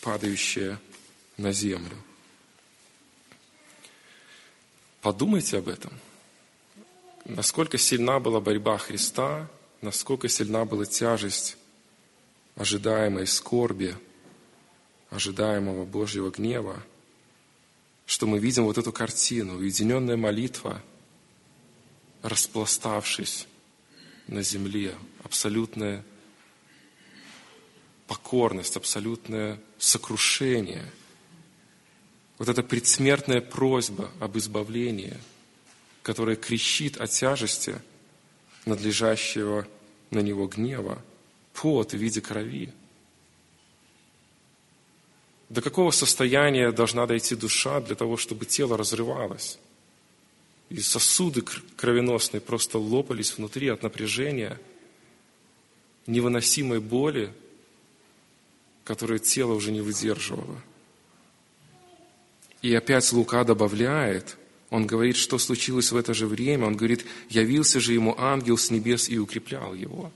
[0.02, 0.78] падающая
[1.36, 1.96] на землю.
[5.02, 5.92] Подумайте об этом.
[7.28, 9.48] Насколько сильна была борьба Христа,
[9.82, 11.56] насколько сильна была тяжесть
[12.54, 13.96] ожидаемой скорби,
[15.10, 16.82] ожидаемого Божьего гнева,
[18.06, 20.80] что мы видим вот эту картину, уединенная молитва,
[22.22, 23.48] распластавшись
[24.28, 26.04] на земле, абсолютная
[28.06, 30.84] покорность, абсолютное сокрушение–
[32.38, 35.16] вот эта предсмертная просьба об избавлении,
[36.06, 37.82] которая кричит о тяжести
[38.64, 39.66] надлежащего
[40.12, 41.02] на него гнева,
[41.52, 42.72] пот в виде крови.
[45.48, 49.58] До какого состояния должна дойти душа для того, чтобы тело разрывалось?
[50.68, 54.60] И сосуды кровеносные просто лопались внутри от напряжения,
[56.06, 57.34] невыносимой боли,
[58.84, 60.62] которую тело уже не выдерживало–
[62.62, 64.36] и опять Лука добавляет,
[64.70, 66.66] он говорит, что случилось в это же время.
[66.66, 70.12] Он говорит, явился же ему ангел с небес и укреплял его.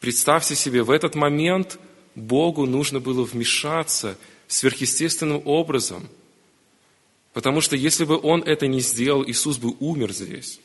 [0.00, 1.78] Представьте себе, в этот момент
[2.14, 6.08] Богу нужно было вмешаться сверхъестественным образом.
[7.32, 10.60] Потому что если бы Он это не сделал, Иисус бы умер здесь.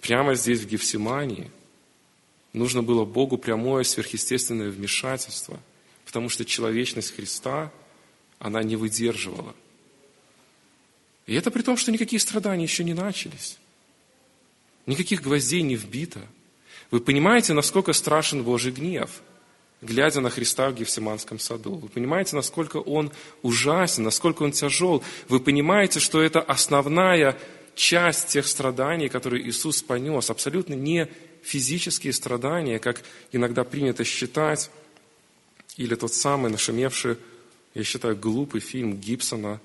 [0.00, 1.50] Прямо здесь, в Гефсимании.
[2.52, 5.58] Нужно было Богу прямое сверхъестественное вмешательство.
[6.04, 7.72] Потому что человечность Христа–
[8.44, 9.54] она не выдерживала.
[11.26, 13.58] И это при том, что никакие страдания еще не начались.
[14.86, 16.20] Никаких гвоздей не вбито.
[16.90, 19.22] Вы понимаете, насколько страшен Божий гнев,
[19.80, 21.76] глядя на Христа в Гефсиманском саду.
[21.76, 23.10] Вы понимаете, насколько он
[23.42, 25.02] ужасен, насколько он тяжел.
[25.28, 27.38] Вы понимаете, что это основная
[27.74, 30.30] часть тех страданий, которые Иисус понес.
[30.30, 31.08] Абсолютно не
[31.42, 34.70] физические страдания, как иногда принято считать,
[35.76, 37.16] Или тот самый нашумевший,
[37.74, 39.60] я считаю, глупый фильм Гибсона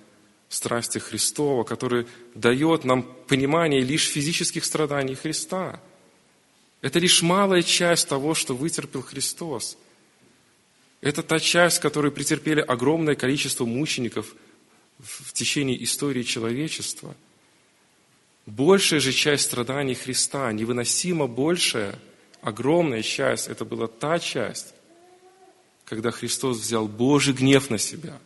[0.50, 5.80] «Страсти Христова», который дает нам понимание лишь физических страданий Христа.
[6.82, 9.78] Это лишь малая часть того, что вытерпел Христос.
[11.02, 14.36] Это та часть, которую претерпели огромное количество мучеников
[14.98, 17.16] в течение истории человечества.
[18.46, 22.00] Большая же часть страданий Христа, невыносимо большая,
[22.42, 24.74] огромная часть, это была та часть,
[25.86, 28.20] когда Христос взял Божий гнев на себя,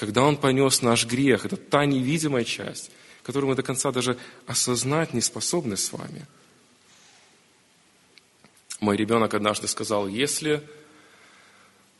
[0.00, 2.90] когда Он понес наш грех, это та невидимая часть,
[3.22, 6.26] которую мы до конца даже осознать не способны с вами.
[8.80, 10.62] Мой ребенок однажды сказал, если,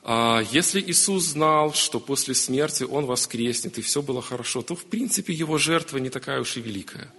[0.03, 4.87] а, если Иисус знал, что после смерти Он воскреснет, и все было хорошо, то, в
[4.87, 7.13] принципе, Его жертва не такая уж и великая,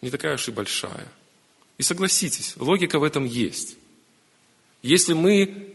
[0.00, 1.12] не такая уж и большая.
[1.76, 3.76] И согласитесь, логика в этом есть.
[4.80, 5.74] Если мы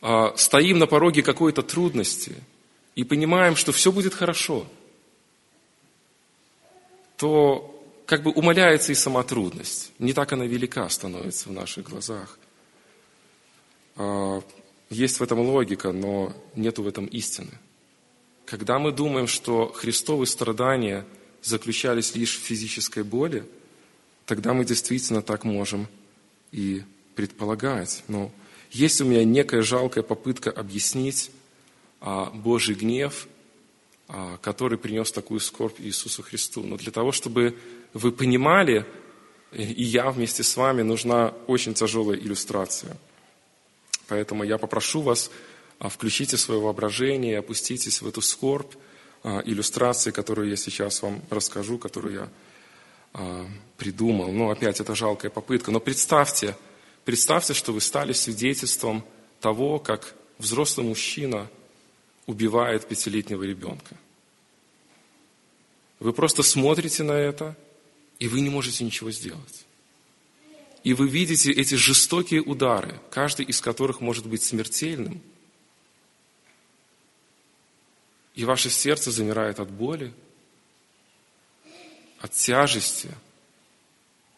[0.00, 2.42] а, стоим на пороге какой-то трудности
[2.94, 4.66] и понимаем, что все будет хорошо,
[7.16, 7.68] то
[8.06, 9.92] как бы умаляется и сама трудность.
[9.98, 12.38] Не так она велика становится в наших глазах.
[13.96, 14.42] А,
[14.90, 17.50] есть в этом логика, но нету в этом истины.
[18.44, 21.06] Когда мы думаем, что Христовы страдания
[21.42, 23.44] заключались лишь в физической боли,
[24.26, 25.86] тогда мы действительно так можем
[26.50, 26.82] и
[27.14, 28.02] предполагать.
[28.08, 28.30] Но
[28.70, 31.30] есть у меня некая жалкая попытка объяснить
[32.34, 33.28] Божий гнев,
[34.08, 36.62] а, который принес такую скорбь Иисусу Христу.
[36.62, 37.56] Но для того, чтобы
[37.92, 38.86] вы понимали,
[39.52, 42.96] и я вместе с вами, нужна очень тяжелая иллюстрация.
[44.08, 45.30] Поэтому я попрошу вас,
[45.78, 48.72] а, включите свое воображение, опуститесь в эту скорбь
[49.24, 54.32] иллюстрации, которую я сейчас вам расскажу, которую я придумал.
[54.32, 55.70] Ну, опять, это жалкая попытка.
[55.70, 56.56] Но представьте,
[57.04, 59.04] Представьте, что вы стали свидетельством
[59.40, 61.48] того, как взрослый мужчина
[62.26, 63.96] убивает пятилетнего ребенка.
[65.98, 67.56] Вы просто смотрите на это,
[68.18, 69.66] и вы не можете ничего сделать.
[70.84, 75.20] И вы видите эти жестокие удары, каждый из которых может быть смертельным.
[78.34, 80.12] И ваше сердце замирает от боли,
[82.18, 83.10] от тяжести,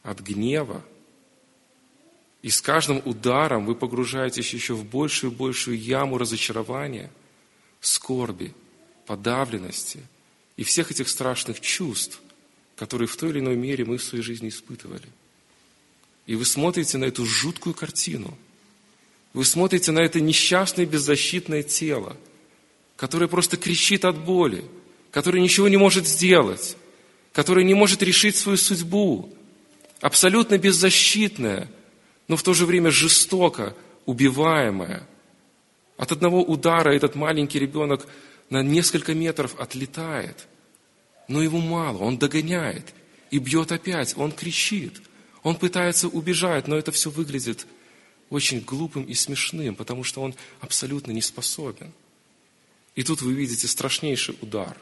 [0.02, 0.84] от гнева–
[2.44, 7.10] и с каждым ударом вы погружаетесь еще в большую и большую яму разочарования,
[7.86, 8.54] скорби,
[9.06, 10.00] подавленности
[10.56, 12.20] и всех этих страшных чувств,
[12.76, 15.08] которые в той или иной мере мы в своей жизни испытывали.
[16.26, 18.36] И вы смотрите на эту жуткую картину.
[19.32, 22.16] Вы смотрите на это несчастное беззащитное тело,
[22.96, 24.64] которое просто кричит от боли,
[25.10, 26.76] которое ничего не может сделать,
[27.32, 29.34] которое не может решить свою судьбу,
[30.00, 31.70] абсолютно беззащитное–
[32.28, 35.06] но в то же время жестоко убиваемая.
[35.96, 38.06] От одного удара этот маленький ребенок
[38.50, 40.46] на несколько метров отлетает.
[41.28, 42.92] Но его мало, он догоняет
[43.30, 45.00] и бьет опять, он кричит,
[45.42, 47.66] он пытается убежать, но это все выглядит
[48.30, 51.92] очень глупым и смешным, потому что он абсолютно не способен.
[52.94, 54.76] И тут вы видите страшнейший удар.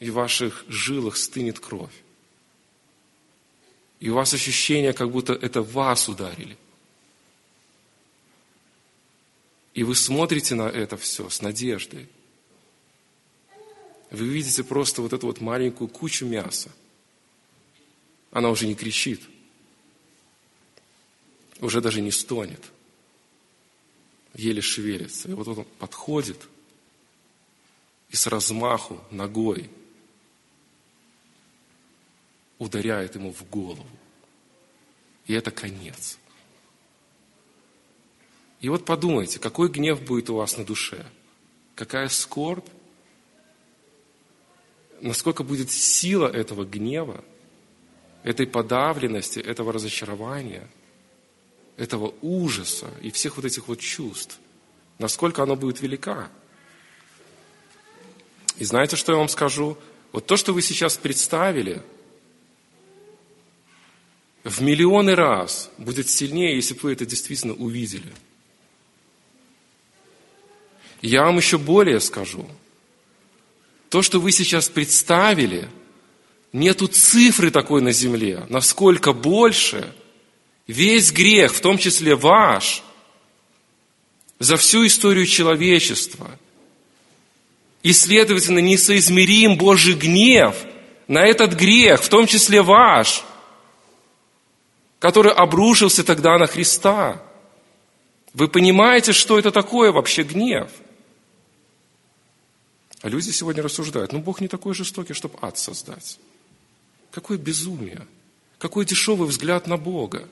[0.00, 1.92] И в ваших жилах стынет кровь.
[4.00, 6.56] И у вас ощущение, как будто это вас ударили.
[9.78, 12.08] И вы смотрите на это все с надеждой.
[14.10, 16.72] Вы видите просто вот эту вот маленькую кучу мяса.
[18.32, 19.22] Она уже не кричит.
[21.60, 22.60] Уже даже не стонет.
[24.34, 25.28] Еле шевелится.
[25.28, 26.48] И вот он подходит
[28.10, 29.70] и с размаху ногой
[32.58, 33.86] ударяет ему в голову.
[35.28, 36.18] И это конец.
[38.60, 41.06] И вот подумайте, какой гнев будет у вас на душе?
[41.74, 42.66] Какая скорбь?
[45.00, 47.24] Насколько будет сила этого гнева,
[48.24, 50.68] этой подавленности, этого разочарования,
[51.76, 54.38] этого ужаса и всех вот этих вот чувств?
[54.98, 56.28] Насколько оно будет велика?
[58.56, 59.78] И знаете, что я вам скажу?
[60.10, 61.82] Вот то, что вы сейчас представили–
[64.48, 68.10] в миллионы раз будет сильнее, если бы вы это действительно увидели.
[71.00, 72.48] Я вам еще более скажу.
[73.88, 75.68] То, что вы сейчас представили,
[76.52, 79.92] нету цифры такой на земле, насколько больше
[80.66, 82.82] весь грех, в том числе ваш,
[84.38, 86.30] за всю историю человечества.
[87.82, 90.54] И, следовательно, несоизмерим Божий гнев
[91.06, 93.24] на этот грех, в том числе ваш–
[94.98, 97.22] который обрушился тогда на Христа.
[98.34, 100.70] Вы понимаете, что это такое вообще гнев?
[103.00, 106.18] А люди сегодня рассуждают, ну Бог не такой жестокий, чтобы ад создать.
[107.12, 108.06] Какое безумие,
[108.58, 110.28] какой дешевый взгляд на Бога,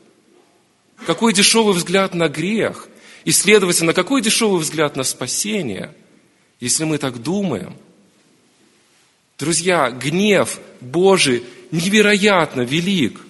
[1.06, 2.88] какой дешевый взгляд на грех,
[3.24, 5.94] и, следовательно, какой дешевый взгляд на спасение,
[6.60, 7.76] если мы так думаем.
[9.38, 13.20] Друзья, гнев Божий невероятно велик,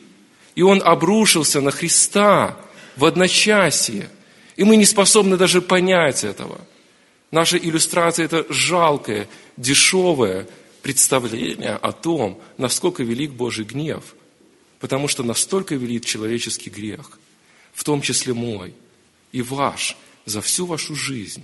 [0.55, 2.57] и он обрушился на Христа
[2.97, 4.09] в одночасье,
[4.57, 6.59] и мы не способны даже понять этого–
[7.31, 10.47] Наша иллюстрация– это жалкое, дешевое
[10.83, 14.15] представление о том, насколько велик Божий гнев.
[14.79, 17.19] Потому что настолько велик человеческий грех,
[17.73, 18.75] в том числе мой
[19.33, 21.43] и ваш, за всю вашу жизнь.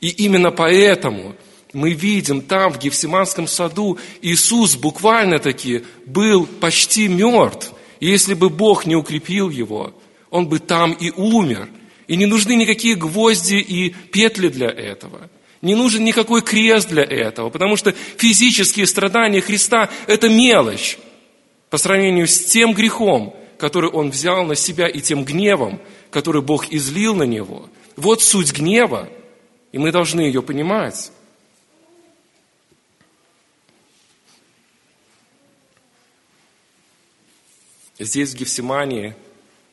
[0.00, 1.34] И именно поэтому
[1.72, 7.72] мы видим там, в Гефсиманском саду, Иисус буквально-таки был почти мертв.
[7.98, 9.94] И если бы Бог не укрепил его,
[10.30, 11.68] он бы там и умер–
[12.08, 15.28] и не нужны никакие гвозди и петли для этого.
[15.62, 20.98] Не нужен никакой крест для этого, потому что физические страдания Христа– это мелочь
[21.70, 25.80] по сравнению с тем грехом, который Он взял на себя, и тем гневом,
[26.10, 27.68] который Бог излил на Него.
[27.96, 29.08] Вот суть гнева,
[29.72, 31.10] и мы должны ее понимать.
[37.98, 39.16] Здесь, в Гефсимании,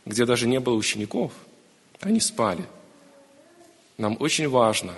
[0.05, 1.33] где даже не было учеников–
[2.05, 2.67] они спали.
[3.97, 4.93] Нам очень важно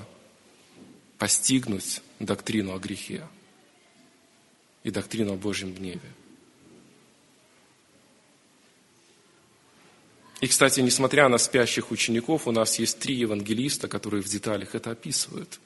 [1.17, 3.27] постигнуть доктрину о грехе
[4.83, 6.11] и доктрину о Божьем гневе.
[10.41, 14.91] И, кстати, несмотря на спящих учеников, у нас есть три евангелиста, которые в деталях это
[14.91, 15.59] описывают.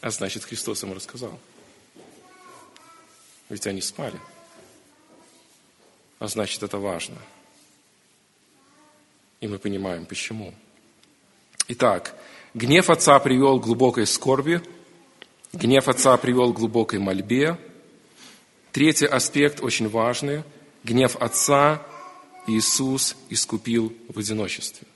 [0.00, 1.38] А значит, Христос им рассказал.
[3.48, 4.20] Ведь они спали.
[6.18, 7.18] А значит, это важно–
[9.40, 10.54] и мы понимаем, почему.
[11.68, 12.14] Итак,
[12.54, 14.62] гнев отца привел к глубокой скорби,
[15.52, 17.58] гнев отца привел к глубокой мольбе.
[18.72, 20.44] Третий аспект очень важный.
[20.84, 21.82] Гнев отца
[22.46, 24.86] Иисус искупил в одиночестве.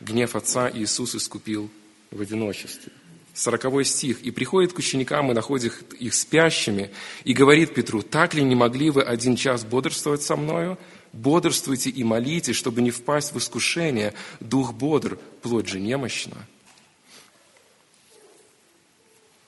[0.00, 1.70] Гнев отца Иисус искупил
[2.10, 2.92] в одиночестве.
[3.34, 4.22] Сороковой стих.
[4.22, 6.90] «И приходит к ученикам и находит их спящими,
[7.24, 10.78] и говорит Петру, так ли не могли вы один час бодрствовать со мною?
[11.12, 14.14] Бодрствуйте и молитесь, чтобы не впасть в искушение.
[14.40, 16.36] Дух бодр, плоть же немощна.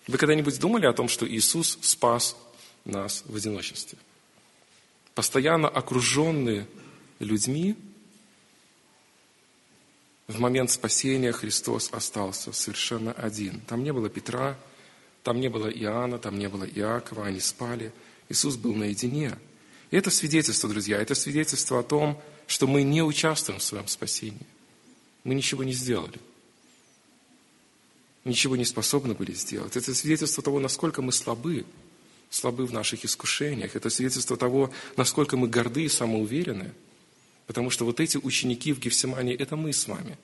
[0.06, 2.36] Вы когда-нибудь думали о том, что Иисус спас
[2.84, 3.98] нас в одиночестве?
[5.14, 6.66] Постоянно окруженные
[7.18, 7.76] людьми,
[10.26, 13.60] в момент спасения Христос остался совершенно один.
[13.62, 14.56] Там не было Петра,
[15.22, 17.92] там не было Иоанна, там не было Иакова, они спали.
[18.28, 19.36] Иисус был наедине–
[19.98, 24.46] это свидетельство, друзья, это свидетельство о том, что мы не участвуем в своем спасении.
[25.24, 26.18] Мы ничего не сделали.
[28.24, 29.76] Ничего не способны были сделать.
[29.76, 31.64] Это свидетельство того, насколько мы слабы,
[32.28, 33.74] слабы в наших искушениях.
[33.74, 36.72] Это свидетельство того, насколько мы горды и самоуверены.
[37.46, 40.16] Потому что вот эти ученики в Гефсимании– это мы с вами.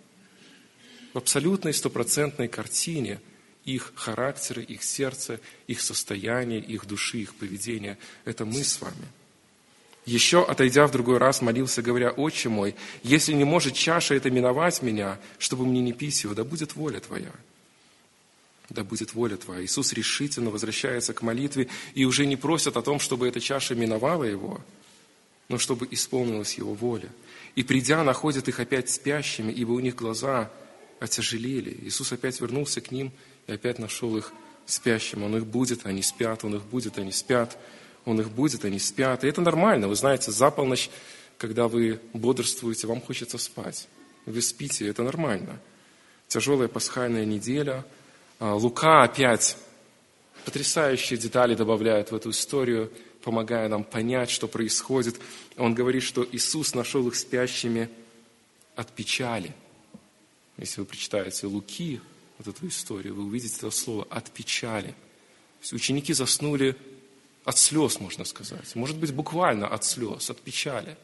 [1.13, 3.21] В абсолютной стопроцентной картине
[3.65, 9.09] их характера, их сердца, их состояния, их души, их поведения– это мы с вами–
[10.07, 14.81] еще, отойдя в другой раз, молился, говоря, «Отче мой, если не может чаша это миновать
[14.81, 17.33] меня, чтобы мне не пить его, да будет воля Твоя».
[18.69, 19.65] Да будет воля Твоя.
[19.65, 24.25] Иисус решительно возвращается к молитве и уже не просит о том, чтобы эта чаша миновала
[24.25, 24.61] Его,
[25.49, 27.09] но чтобы исполнилась Его воля.
[27.55, 30.51] И придя, находит их опять спящими, ибо у них глаза
[30.99, 31.79] отяжелели.
[31.83, 33.13] Иисус опять вернулся к ним
[33.47, 34.33] и опять нашел их
[34.67, 35.23] спящим.
[35.23, 37.57] Он их будет, они спят, Он их будет, они спят.
[38.07, 39.25] Он их будет, они спят.
[39.25, 39.89] И это нормально.
[39.89, 40.89] Вы знаете, за полночь,
[41.37, 43.89] когда вы бодрствуете, вам хочется спать.
[44.25, 45.61] Вы спите, это нормально.
[46.29, 47.85] Тяжелая пасхальная неделя.
[48.39, 49.59] А, Лука опять
[50.45, 52.93] потрясающие детали добавляет в эту историю,
[53.23, 55.21] помогая нам понять, что происходит.
[55.57, 57.91] Он говорит, что Иисус нашел их спящими
[58.77, 59.53] от печали.
[60.57, 62.01] Если вы прочитаете Луки,
[62.39, 64.95] вот эту историю, вы увидите это слово «от печали».
[65.73, 66.77] Ученики заснули
[67.47, 68.75] от слез, можно сказать.
[68.75, 70.97] Может быть, буквально от слез, от печали.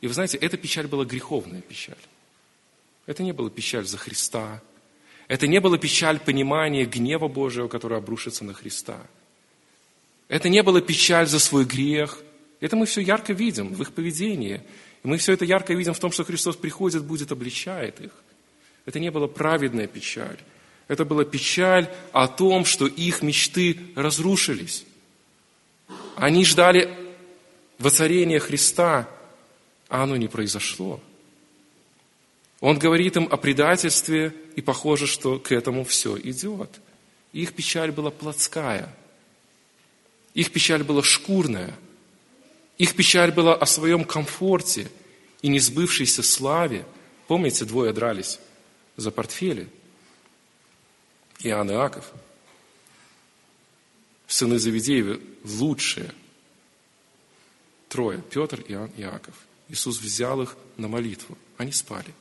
[0.00, 2.04] И вы знаете, эта печаль была греховная печаль.
[3.04, 4.62] Это не была печаль за Христа.
[5.28, 8.98] Это не была печаль понимания гнева Божьего, который обрушится на Христа.
[10.28, 12.22] Это не была печаль за свой грех.
[12.60, 14.62] Это мы все ярко видим в их поведении.
[15.02, 18.12] И мы все это ярко видим в том, что Христос приходит, будет, обличает их.
[18.86, 20.38] Это не была праведная печаль.
[20.86, 24.86] Это была печаль о том, что их мечты разрушились.
[26.20, 26.92] Они ждали
[27.78, 29.08] воцарения Христа,
[29.88, 31.00] а оно не произошло.
[32.58, 36.80] Он говорит им о предательстве, и похоже, что к этому все идет.
[37.32, 38.92] Их печаль была плотская.
[40.34, 41.72] Их печаль была шкурная.
[42.78, 44.90] Их печаль была о своем комфорте
[45.40, 46.84] и несбывшейся славе.
[47.28, 48.40] Помните, двое дрались
[48.96, 49.68] за портфели?
[51.44, 52.10] Иоанн и Иаков.
[54.28, 56.14] Сыны Завидеева лучшие.
[57.88, 58.22] Трое.
[58.30, 59.34] Петр, Иоанн Иаков.
[59.68, 61.36] Иисус взял их на молитву.
[61.56, 62.14] Они спали.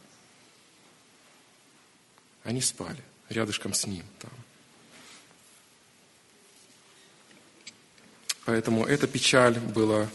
[2.44, 4.32] Они спали рядышком с ним там.
[8.46, 10.10] Поэтому эта печаль была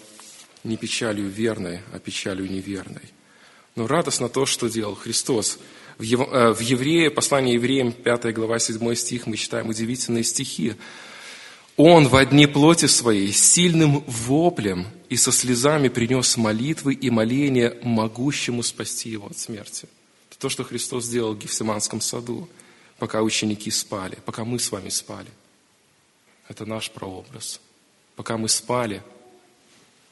[0.65, 3.13] не печалью верной, а печалью неверной.
[3.75, 5.59] Но радостно то, что делал Христос.
[5.99, 6.21] В, Ев...
[6.21, 10.77] Э, в Евреи, послание евреям, 5 глава, 7 стих, мы читаем удивительные стихи.
[11.85, 18.63] «Он в одни плоти своей сильным воплем и со слезами принес молитвы и моления могущему
[18.63, 19.89] спасти его от смерти».
[20.43, 22.49] То, что Христос сделал в Гефсиманском саду,
[22.99, 25.31] пока ученики спали, пока мы с вами спали.
[26.49, 27.61] Это наш прообраз.
[28.17, 29.03] Пока мы спали,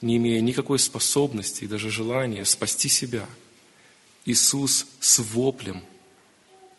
[0.01, 3.27] не имея никакой способности и даже желания спасти себя,
[4.25, 5.83] Иисус с воплем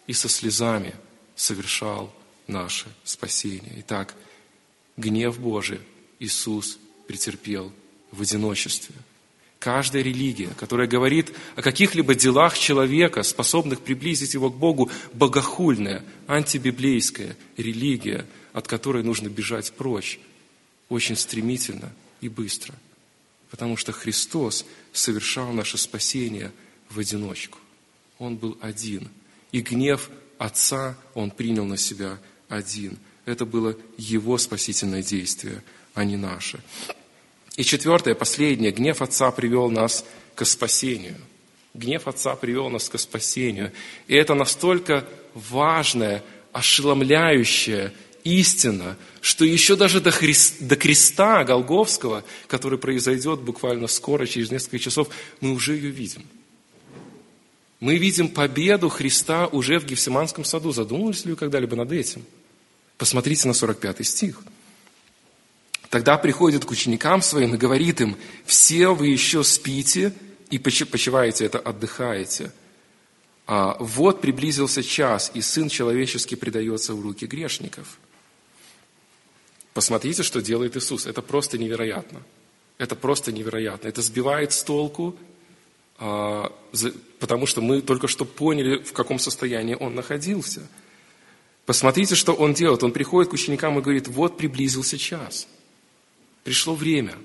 [0.07, 0.95] и со слезами
[1.35, 2.13] совершал
[2.47, 3.73] наше спасение.
[3.79, 4.15] Итак,
[4.97, 5.79] гнев Божий
[6.19, 7.71] Иисус претерпел
[8.11, 8.95] в одиночестве–
[9.61, 17.37] Каждая религия, которая говорит о каких-либо делах человека, способных приблизить его к Богу, богохульная, антибиблейская
[17.57, 20.19] религия, от которой нужно бежать прочь,
[20.89, 22.73] очень стремительно и быстро.
[23.51, 26.51] Потому что Христос совершал наше спасение
[26.89, 27.59] в одиночку.
[28.17, 29.09] Он был один.
[29.51, 32.17] И гнев Отца Он принял на себя
[32.49, 32.97] один.
[33.31, 35.63] Это было Его спасительное действие,
[35.93, 36.59] а не наше.
[37.55, 40.03] И четвертое, последнее, гнев Отца привел нас
[40.35, 41.15] к спасению.
[41.73, 43.71] Гнев Отца привел нас к спасению.
[44.07, 47.93] И это настолько важная, ошеломляющая
[48.25, 54.79] истина, что еще даже до, Христ, до креста Голговского, который произойдет буквально скоро, через несколько
[54.79, 55.07] часов,
[55.39, 56.23] мы уже ее видим.
[57.79, 60.71] Мы видим победу Христа уже в Гефсиманском саду.
[60.71, 62.23] Задумывались ли вы когда-либо над этим?
[63.01, 64.43] Посмотрите на 45 стих.
[65.89, 70.13] Тогда приходит к ученикам своим и говорит им, все вы еще спите
[70.51, 72.51] и почиваете это, отдыхаете.
[73.47, 77.97] А вот приблизился час, и Сын Человеческий предается в руки грешников.
[79.73, 81.07] Посмотрите, что делает Иисус.
[81.07, 82.21] Это просто невероятно.
[82.77, 83.87] Это просто невероятно.
[83.87, 85.15] Это сбивает с толку,
[85.97, 86.53] а,
[87.19, 90.69] потому что мы только что поняли, в каком состоянии Он находился.
[91.71, 92.83] Посмотрите, что Он делает.
[92.83, 95.47] Он приходит к ученикам и говорит, вот приблизился час–
[96.43, 97.15] Пришло время.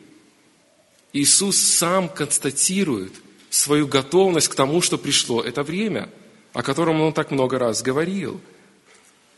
[1.12, 3.12] Иисус сам констатирует
[3.48, 5.40] свою готовность к тому, что пришло.
[5.40, 6.10] Это время,
[6.52, 8.40] о котором Он так много раз говорил.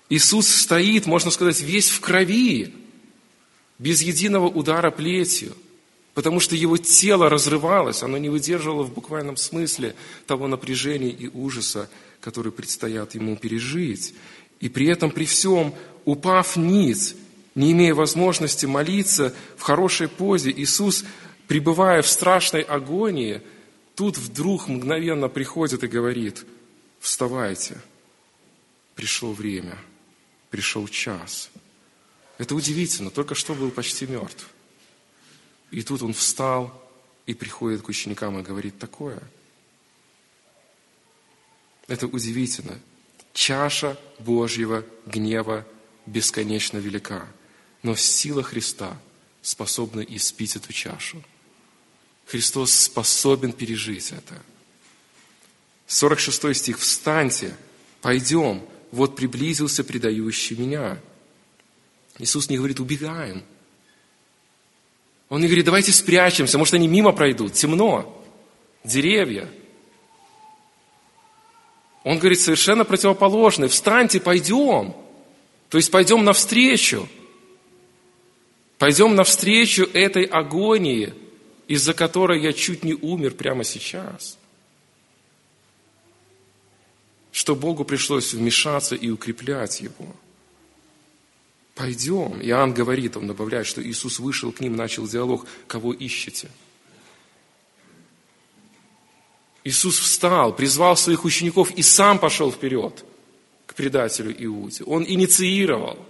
[0.09, 2.75] Иисус стоит, можно сказать, весь в крови,
[3.79, 5.55] без единого удара плетью,
[6.15, 9.95] потому что его тело разрывалось, оно не выдерживало в буквальном смысле
[10.27, 11.89] того напряжения и ужаса,
[12.21, 14.15] который предстоят ему пережить.
[14.61, 17.15] И при этом, при всем, упав ниц,
[17.55, 21.05] не имея возможности молиться в хорошей позе, Иисус,
[21.47, 23.43] пребывая в страшной агонии,
[23.95, 26.45] тут вдруг мгновенно приходит и говорит,
[27.01, 27.81] вставайте,
[28.95, 29.77] пришло время,
[30.51, 31.51] пришел час.
[32.39, 34.49] Это удивительно, только что был почти мертв.
[35.71, 36.73] И тут он встал
[37.27, 39.21] и приходит к ученикам и говорит такое.
[41.89, 42.79] Это удивительно.
[43.39, 45.65] Чаша Божьего гнева
[46.07, 47.29] бесконечно велика
[47.85, 49.01] но сила Христа
[49.43, 51.23] способна испить эту чашу.
[52.27, 54.43] Христос способен пережить это.
[55.87, 56.81] 46 стих.
[56.81, 57.57] «Встаньте,
[58.03, 58.61] пойдем,
[58.91, 61.01] вот приблизился предающий меня».
[62.19, 63.45] Иисус не говорит «убегаем».
[65.29, 68.21] Он не говорит «давайте спрячемся, может, они мимо пройдут, темно,
[68.83, 69.49] деревья».
[72.09, 74.95] Он говорит совершенно противоположное «встаньте, пойдем».
[75.69, 77.09] То есть пойдем навстречу–
[78.79, 81.13] Пойдем навстречу этой агонии,
[81.67, 84.39] из-за которой я чуть не умер прямо сейчас.
[87.33, 90.15] Что Богу пришлось вмешаться и укреплять его.
[91.75, 92.41] Пойдем.
[92.41, 96.49] Иоанн говорит, он добавляет, что Иисус вышел к ним, начал диалог, кого ищете.
[99.65, 103.05] Иисус встал, призвал своих учеников и сам пошел вперед
[103.67, 104.85] к предателю Иуде.
[104.85, 105.99] Он инициировал–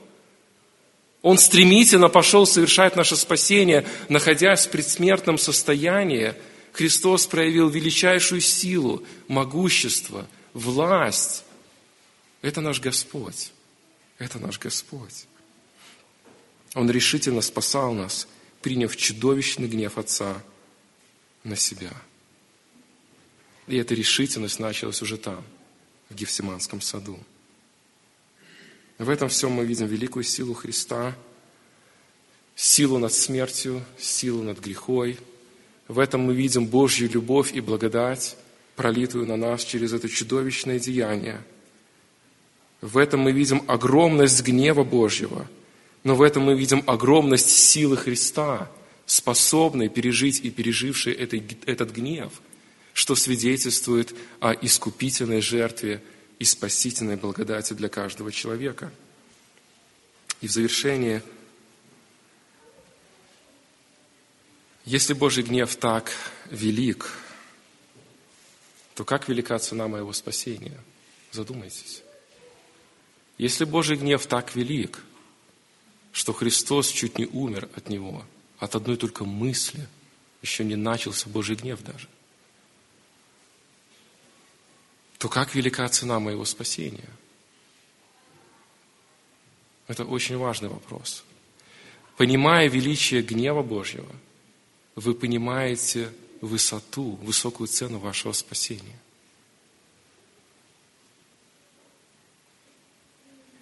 [1.23, 6.35] он стремительно пошел совершать наше спасение, находясь в предсмертном состоянии.
[6.73, 11.45] Христос проявил величайшую силу, могущество, власть.
[12.41, 13.51] Это наш Господь.
[14.19, 15.27] Это наш Господь.
[16.75, 18.29] Он решительно спасал нас,
[18.63, 20.41] приняв чудовищный гнев Отца
[21.43, 21.93] на себя.
[23.69, 25.45] И эта решительность началась уже там,
[26.09, 27.19] в Гефсиманском саду.
[28.97, 31.15] В этом всем мы видим великую силу Христа,
[32.57, 35.19] силу над смертью, силу над грехой.
[35.87, 38.37] В этом мы видим Божью любовь и благодать,
[38.75, 41.45] пролитую на нас через это чудовищное деяние.
[42.81, 45.47] В этом мы видим огромность гнева Божьего,
[46.05, 48.71] но в этом мы видим огромность силы Христа,
[49.05, 52.33] способной пережить и пережившей этот гнев,
[52.99, 56.03] что свидетельствует о искупительной жертве–
[56.39, 58.93] и спасительной благодати для каждого человека.
[60.41, 61.23] И в завершение,
[64.85, 66.13] если Божий гнев так
[66.51, 67.11] велик,
[68.95, 70.79] то как велика цена моего спасения?
[71.33, 72.03] Задумайтесь.
[73.37, 75.05] Если Божий гнев так велик,
[76.13, 78.25] что Христос чуть не умер от него,
[78.59, 79.87] от одной только мысли,
[80.43, 82.09] еще не начался Божий гнев даже,
[85.19, 87.11] то как велика цена моего спасения?
[89.89, 91.25] Это очень важный вопрос.
[92.17, 94.15] Понимая величие гнева Божьего,
[94.95, 98.99] вы понимаете высоту, высокую цену вашего спасения.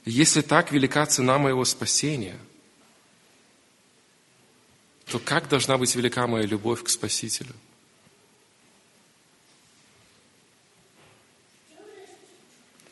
[0.05, 2.39] Если так велика цена моего спасения,
[5.07, 7.55] то как должна быть велика моя любовь к Спасителю?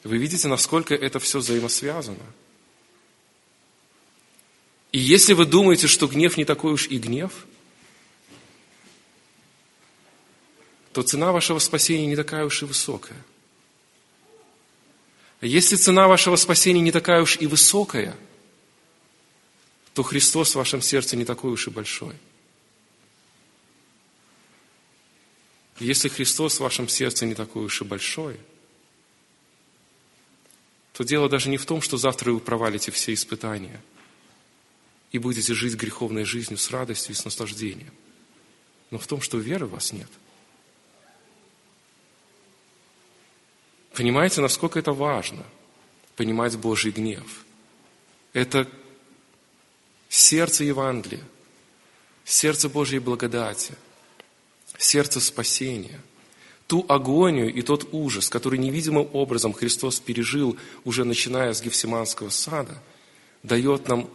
[0.05, 2.27] Вы видите, насколько это все взаимосвязано.
[4.93, 7.47] И если вы думаете, что гнев не такой уж и гнев,
[10.93, 13.17] то цена вашего спасения не такая уж и высокая.
[15.41, 18.15] Если цена вашего спасения не такая уж и высокая,
[19.95, 22.15] то Христос в вашем сердце не такой уж и большой.
[25.81, 28.39] Если Христос в вашем сердце не такой уж и большой–
[30.95, 33.82] то дело даже не в том, что завтра вы провалите все испытания
[35.11, 37.92] и будете жить греховной жизнью с радостью и с наслаждением,
[38.92, 40.09] но в том, что веры у вас нет.
[43.92, 45.45] Понимаете, насколько это важно,
[46.14, 47.45] понимать Божий гнев.
[48.32, 48.68] Это
[50.09, 51.24] сердце Евангелия,
[52.24, 53.74] сердце Божьей благодати,
[54.78, 56.01] сердце спасения–
[56.67, 62.83] ту агонию и тот ужас, который невидимым образом Христос пережил, уже начиная с Гефсиманского сада,
[63.43, 64.09] дает нам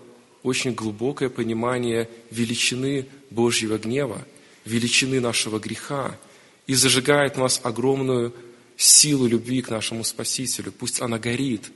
[0.44, 4.26] очень глубокое понимание величины Божьего гнева,
[4.66, 6.18] величины нашего греха
[6.66, 8.34] и зажигает в нас огромную
[8.78, 10.72] силу любви к нашему Спасителю.
[10.72, 11.72] Пусть она горит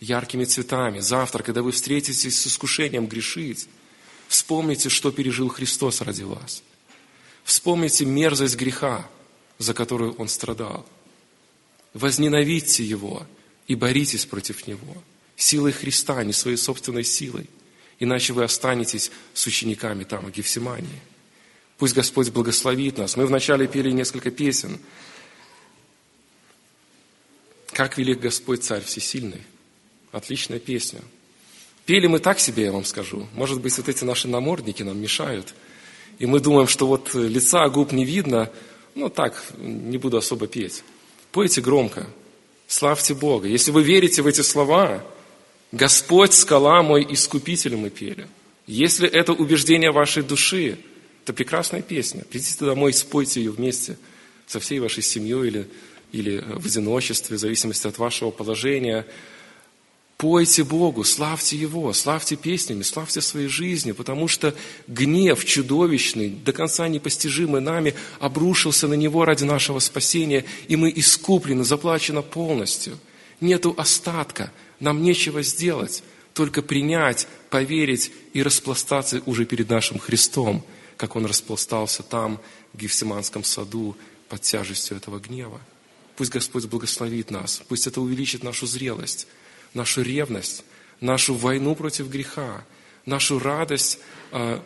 [0.00, 1.00] яркими цветами.
[1.00, 3.68] Завтра, когда вы встретитесь с искушением грешить,
[4.28, 6.62] вспомните, что пережил Христос ради вас.
[7.44, 9.08] Вспомните мерзость греха,
[9.58, 10.86] за которую он страдал.
[11.94, 13.26] Возненавидьте его
[13.66, 15.02] и боритесь против него.
[15.36, 17.48] Силой Христа, не своей собственной силой.
[17.98, 21.00] Иначе вы останетесь с учениками там, в Гефсимании.
[21.76, 23.16] Пусть Господь благословит нас.
[23.16, 24.78] Мы вначале пели несколько песен.
[27.72, 29.42] «Как велик Господь Царь Всесильный».
[30.10, 31.00] Отличная песня.
[31.84, 33.26] Пели мы так себе, я вам скажу.
[33.34, 35.54] Может быть, вот эти наши намордники нам мешают.
[36.18, 38.50] И мы думаем, что вот лица, губ не видно,
[38.94, 40.82] ну так, не буду особо петь.
[41.32, 42.06] Пойте громко,
[42.66, 43.48] славьте Бога.
[43.48, 45.04] Если вы верите в эти слова,
[45.72, 48.26] Господь, скала мой, искупитель мы пели.
[48.66, 50.78] Если это убеждение вашей души,
[51.24, 52.24] это прекрасная песня.
[52.28, 53.98] Придите домой и спойте ее вместе
[54.46, 55.68] со всей вашей семьей или,
[56.12, 59.06] или в одиночестве, в зависимости от вашего положения.
[60.18, 64.52] Пойте Богу, славьте Его, славьте песнями, славьте своей жизни, потому что
[64.88, 71.62] гнев чудовищный, до конца непостижимый нами, обрушился на Него ради нашего спасения, и мы искуплены,
[71.62, 72.98] заплачено полностью.
[73.40, 76.02] Нету остатка, нам нечего сделать,
[76.34, 80.64] только принять, поверить и распластаться уже перед нашим Христом,
[80.96, 82.40] как Он распластался там,
[82.72, 83.96] в Гефсиманском саду,
[84.28, 85.60] под тяжестью этого гнева.
[86.16, 89.28] Пусть Господь благословит нас, пусть это увеличит нашу зрелость,
[89.74, 90.64] нашу ревность,
[91.00, 92.64] нашу войну против греха,
[93.06, 93.98] нашу радость
[94.32, 94.60] э,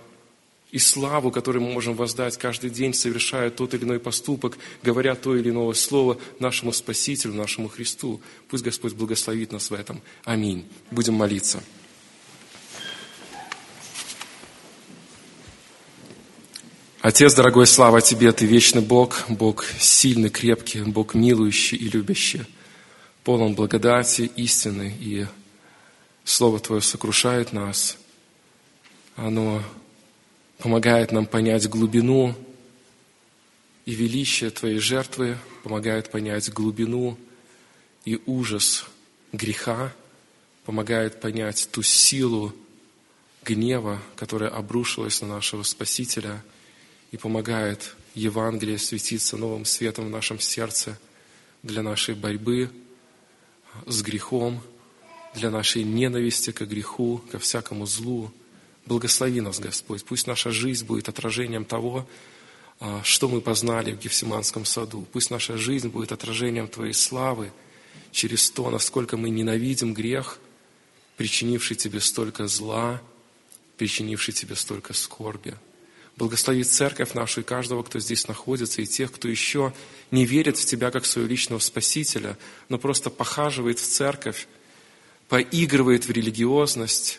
[0.73, 5.37] и славу, которую мы можем воздать каждый день, совершая тот или иной поступок, говоря то
[5.37, 8.21] или иное слово нашему Спасителю, нашему Христу.
[8.49, 10.01] Пусть Господь благословит нас в этом.
[10.25, 10.67] Аминь.
[10.91, 11.63] Будем молиться.
[17.03, 22.43] Отец, дорогой, слава Тебе, Ты вечный Бог, Бог сильный, крепкий, Бог милующий и любящий,
[23.25, 25.27] полон благодати, истины, и
[26.25, 27.99] Слово Твое сокрушает нас.
[29.17, 29.63] Оно
[30.59, 32.35] помогает нам понять глубину
[33.85, 37.19] и величие Твоей жертвы, помогает понять глубину
[38.05, 38.87] и ужас
[39.33, 39.93] греха,
[40.65, 42.55] помогает понять ту силу
[43.45, 46.43] гнева, которая обрушилась на нашего Спасителя–
[47.13, 50.99] и помогает Евангелие светиться новым светом в нашем сердце
[51.63, 52.71] для нашей борьбы
[53.87, 54.61] с грехом,
[55.35, 58.31] для нашей ненависти к греху, ко всякому злу.
[58.87, 60.05] Благослови нас, Господь.
[60.05, 62.07] Пусть наша жизнь будет отражением того,
[62.81, 65.07] а, что мы познали в Гефсиманском саду.
[65.13, 67.53] Пусть наша жизнь будет отражением Твоей славы
[68.11, 70.39] через то, насколько мы ненавидим грех,
[71.17, 73.01] причинивший Тебе столько зла,
[73.79, 75.55] причинивший Тебе столько скорби.
[76.23, 79.75] Благослови церковь нашу и каждого, кто здесь находится, и тех, кто еще
[80.13, 84.47] не верит в Тебя как своего личного Спасителя, но просто похаживает в церковь,
[85.29, 87.19] поигрывает в религиозность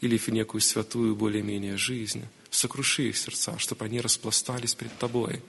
[0.00, 2.22] или в некую святую более-менее жизнь.
[2.48, 5.42] Сокруши их сердца, чтобы они распластались перед Тобой,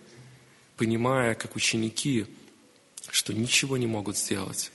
[0.77, 2.25] понимая, как ученики,
[3.11, 4.71] что ничего не могут сделать,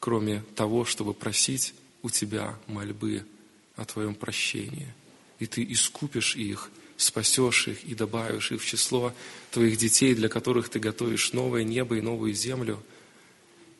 [0.00, 3.26] кроме того, чтобы просить у Тебя мольбы
[3.76, 4.94] о Твоем прощении–
[5.38, 9.12] и Ты искупишь их, спасешь их и добавишь их в число
[9.50, 12.82] Твоих детей, для которых Ты готовишь новое небо и новую землю.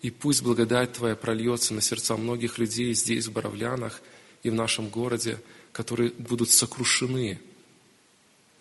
[0.02, 4.00] И пусть благодать Твоя прольется на сердца многих людей здесь, в Боровлянах
[4.42, 5.40] и в нашем городе,
[5.72, 7.40] которые будут сокрушены,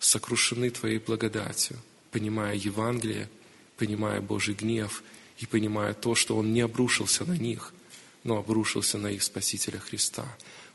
[0.00, 1.76] сокрушены Твоей благодатью,
[2.10, 3.28] понимая Евангелие,
[3.76, 5.02] понимая Божий гнев
[5.38, 7.72] и понимая то, что Он не обрушился на них,
[8.24, 10.26] но обрушился на их Спасителя Христа.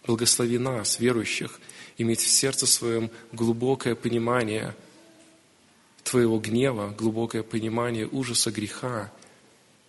[0.06, 1.60] Благослови нас, верующих,
[1.98, 4.76] иметь в сердце своем глубокое понимание
[6.04, 9.12] Твоего гнева, глубокое понимание ужаса греха,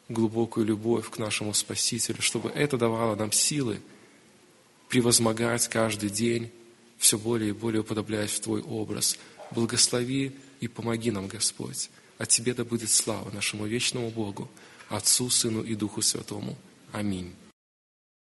[0.08, 3.80] глубокую любовь к нашему Спасителю, чтобы это давало нам силы
[4.88, 6.50] превозмогать каждый день,
[6.98, 9.18] все более и более уподобляясь в Твой образ.
[9.50, 11.90] Благослови и помоги нам, Господь.
[12.18, 14.48] От Тебе да будет слава нашему вечному Богу,
[14.88, 16.56] Отцу, Сыну и Духу Святому.
[16.92, 17.34] Аминь.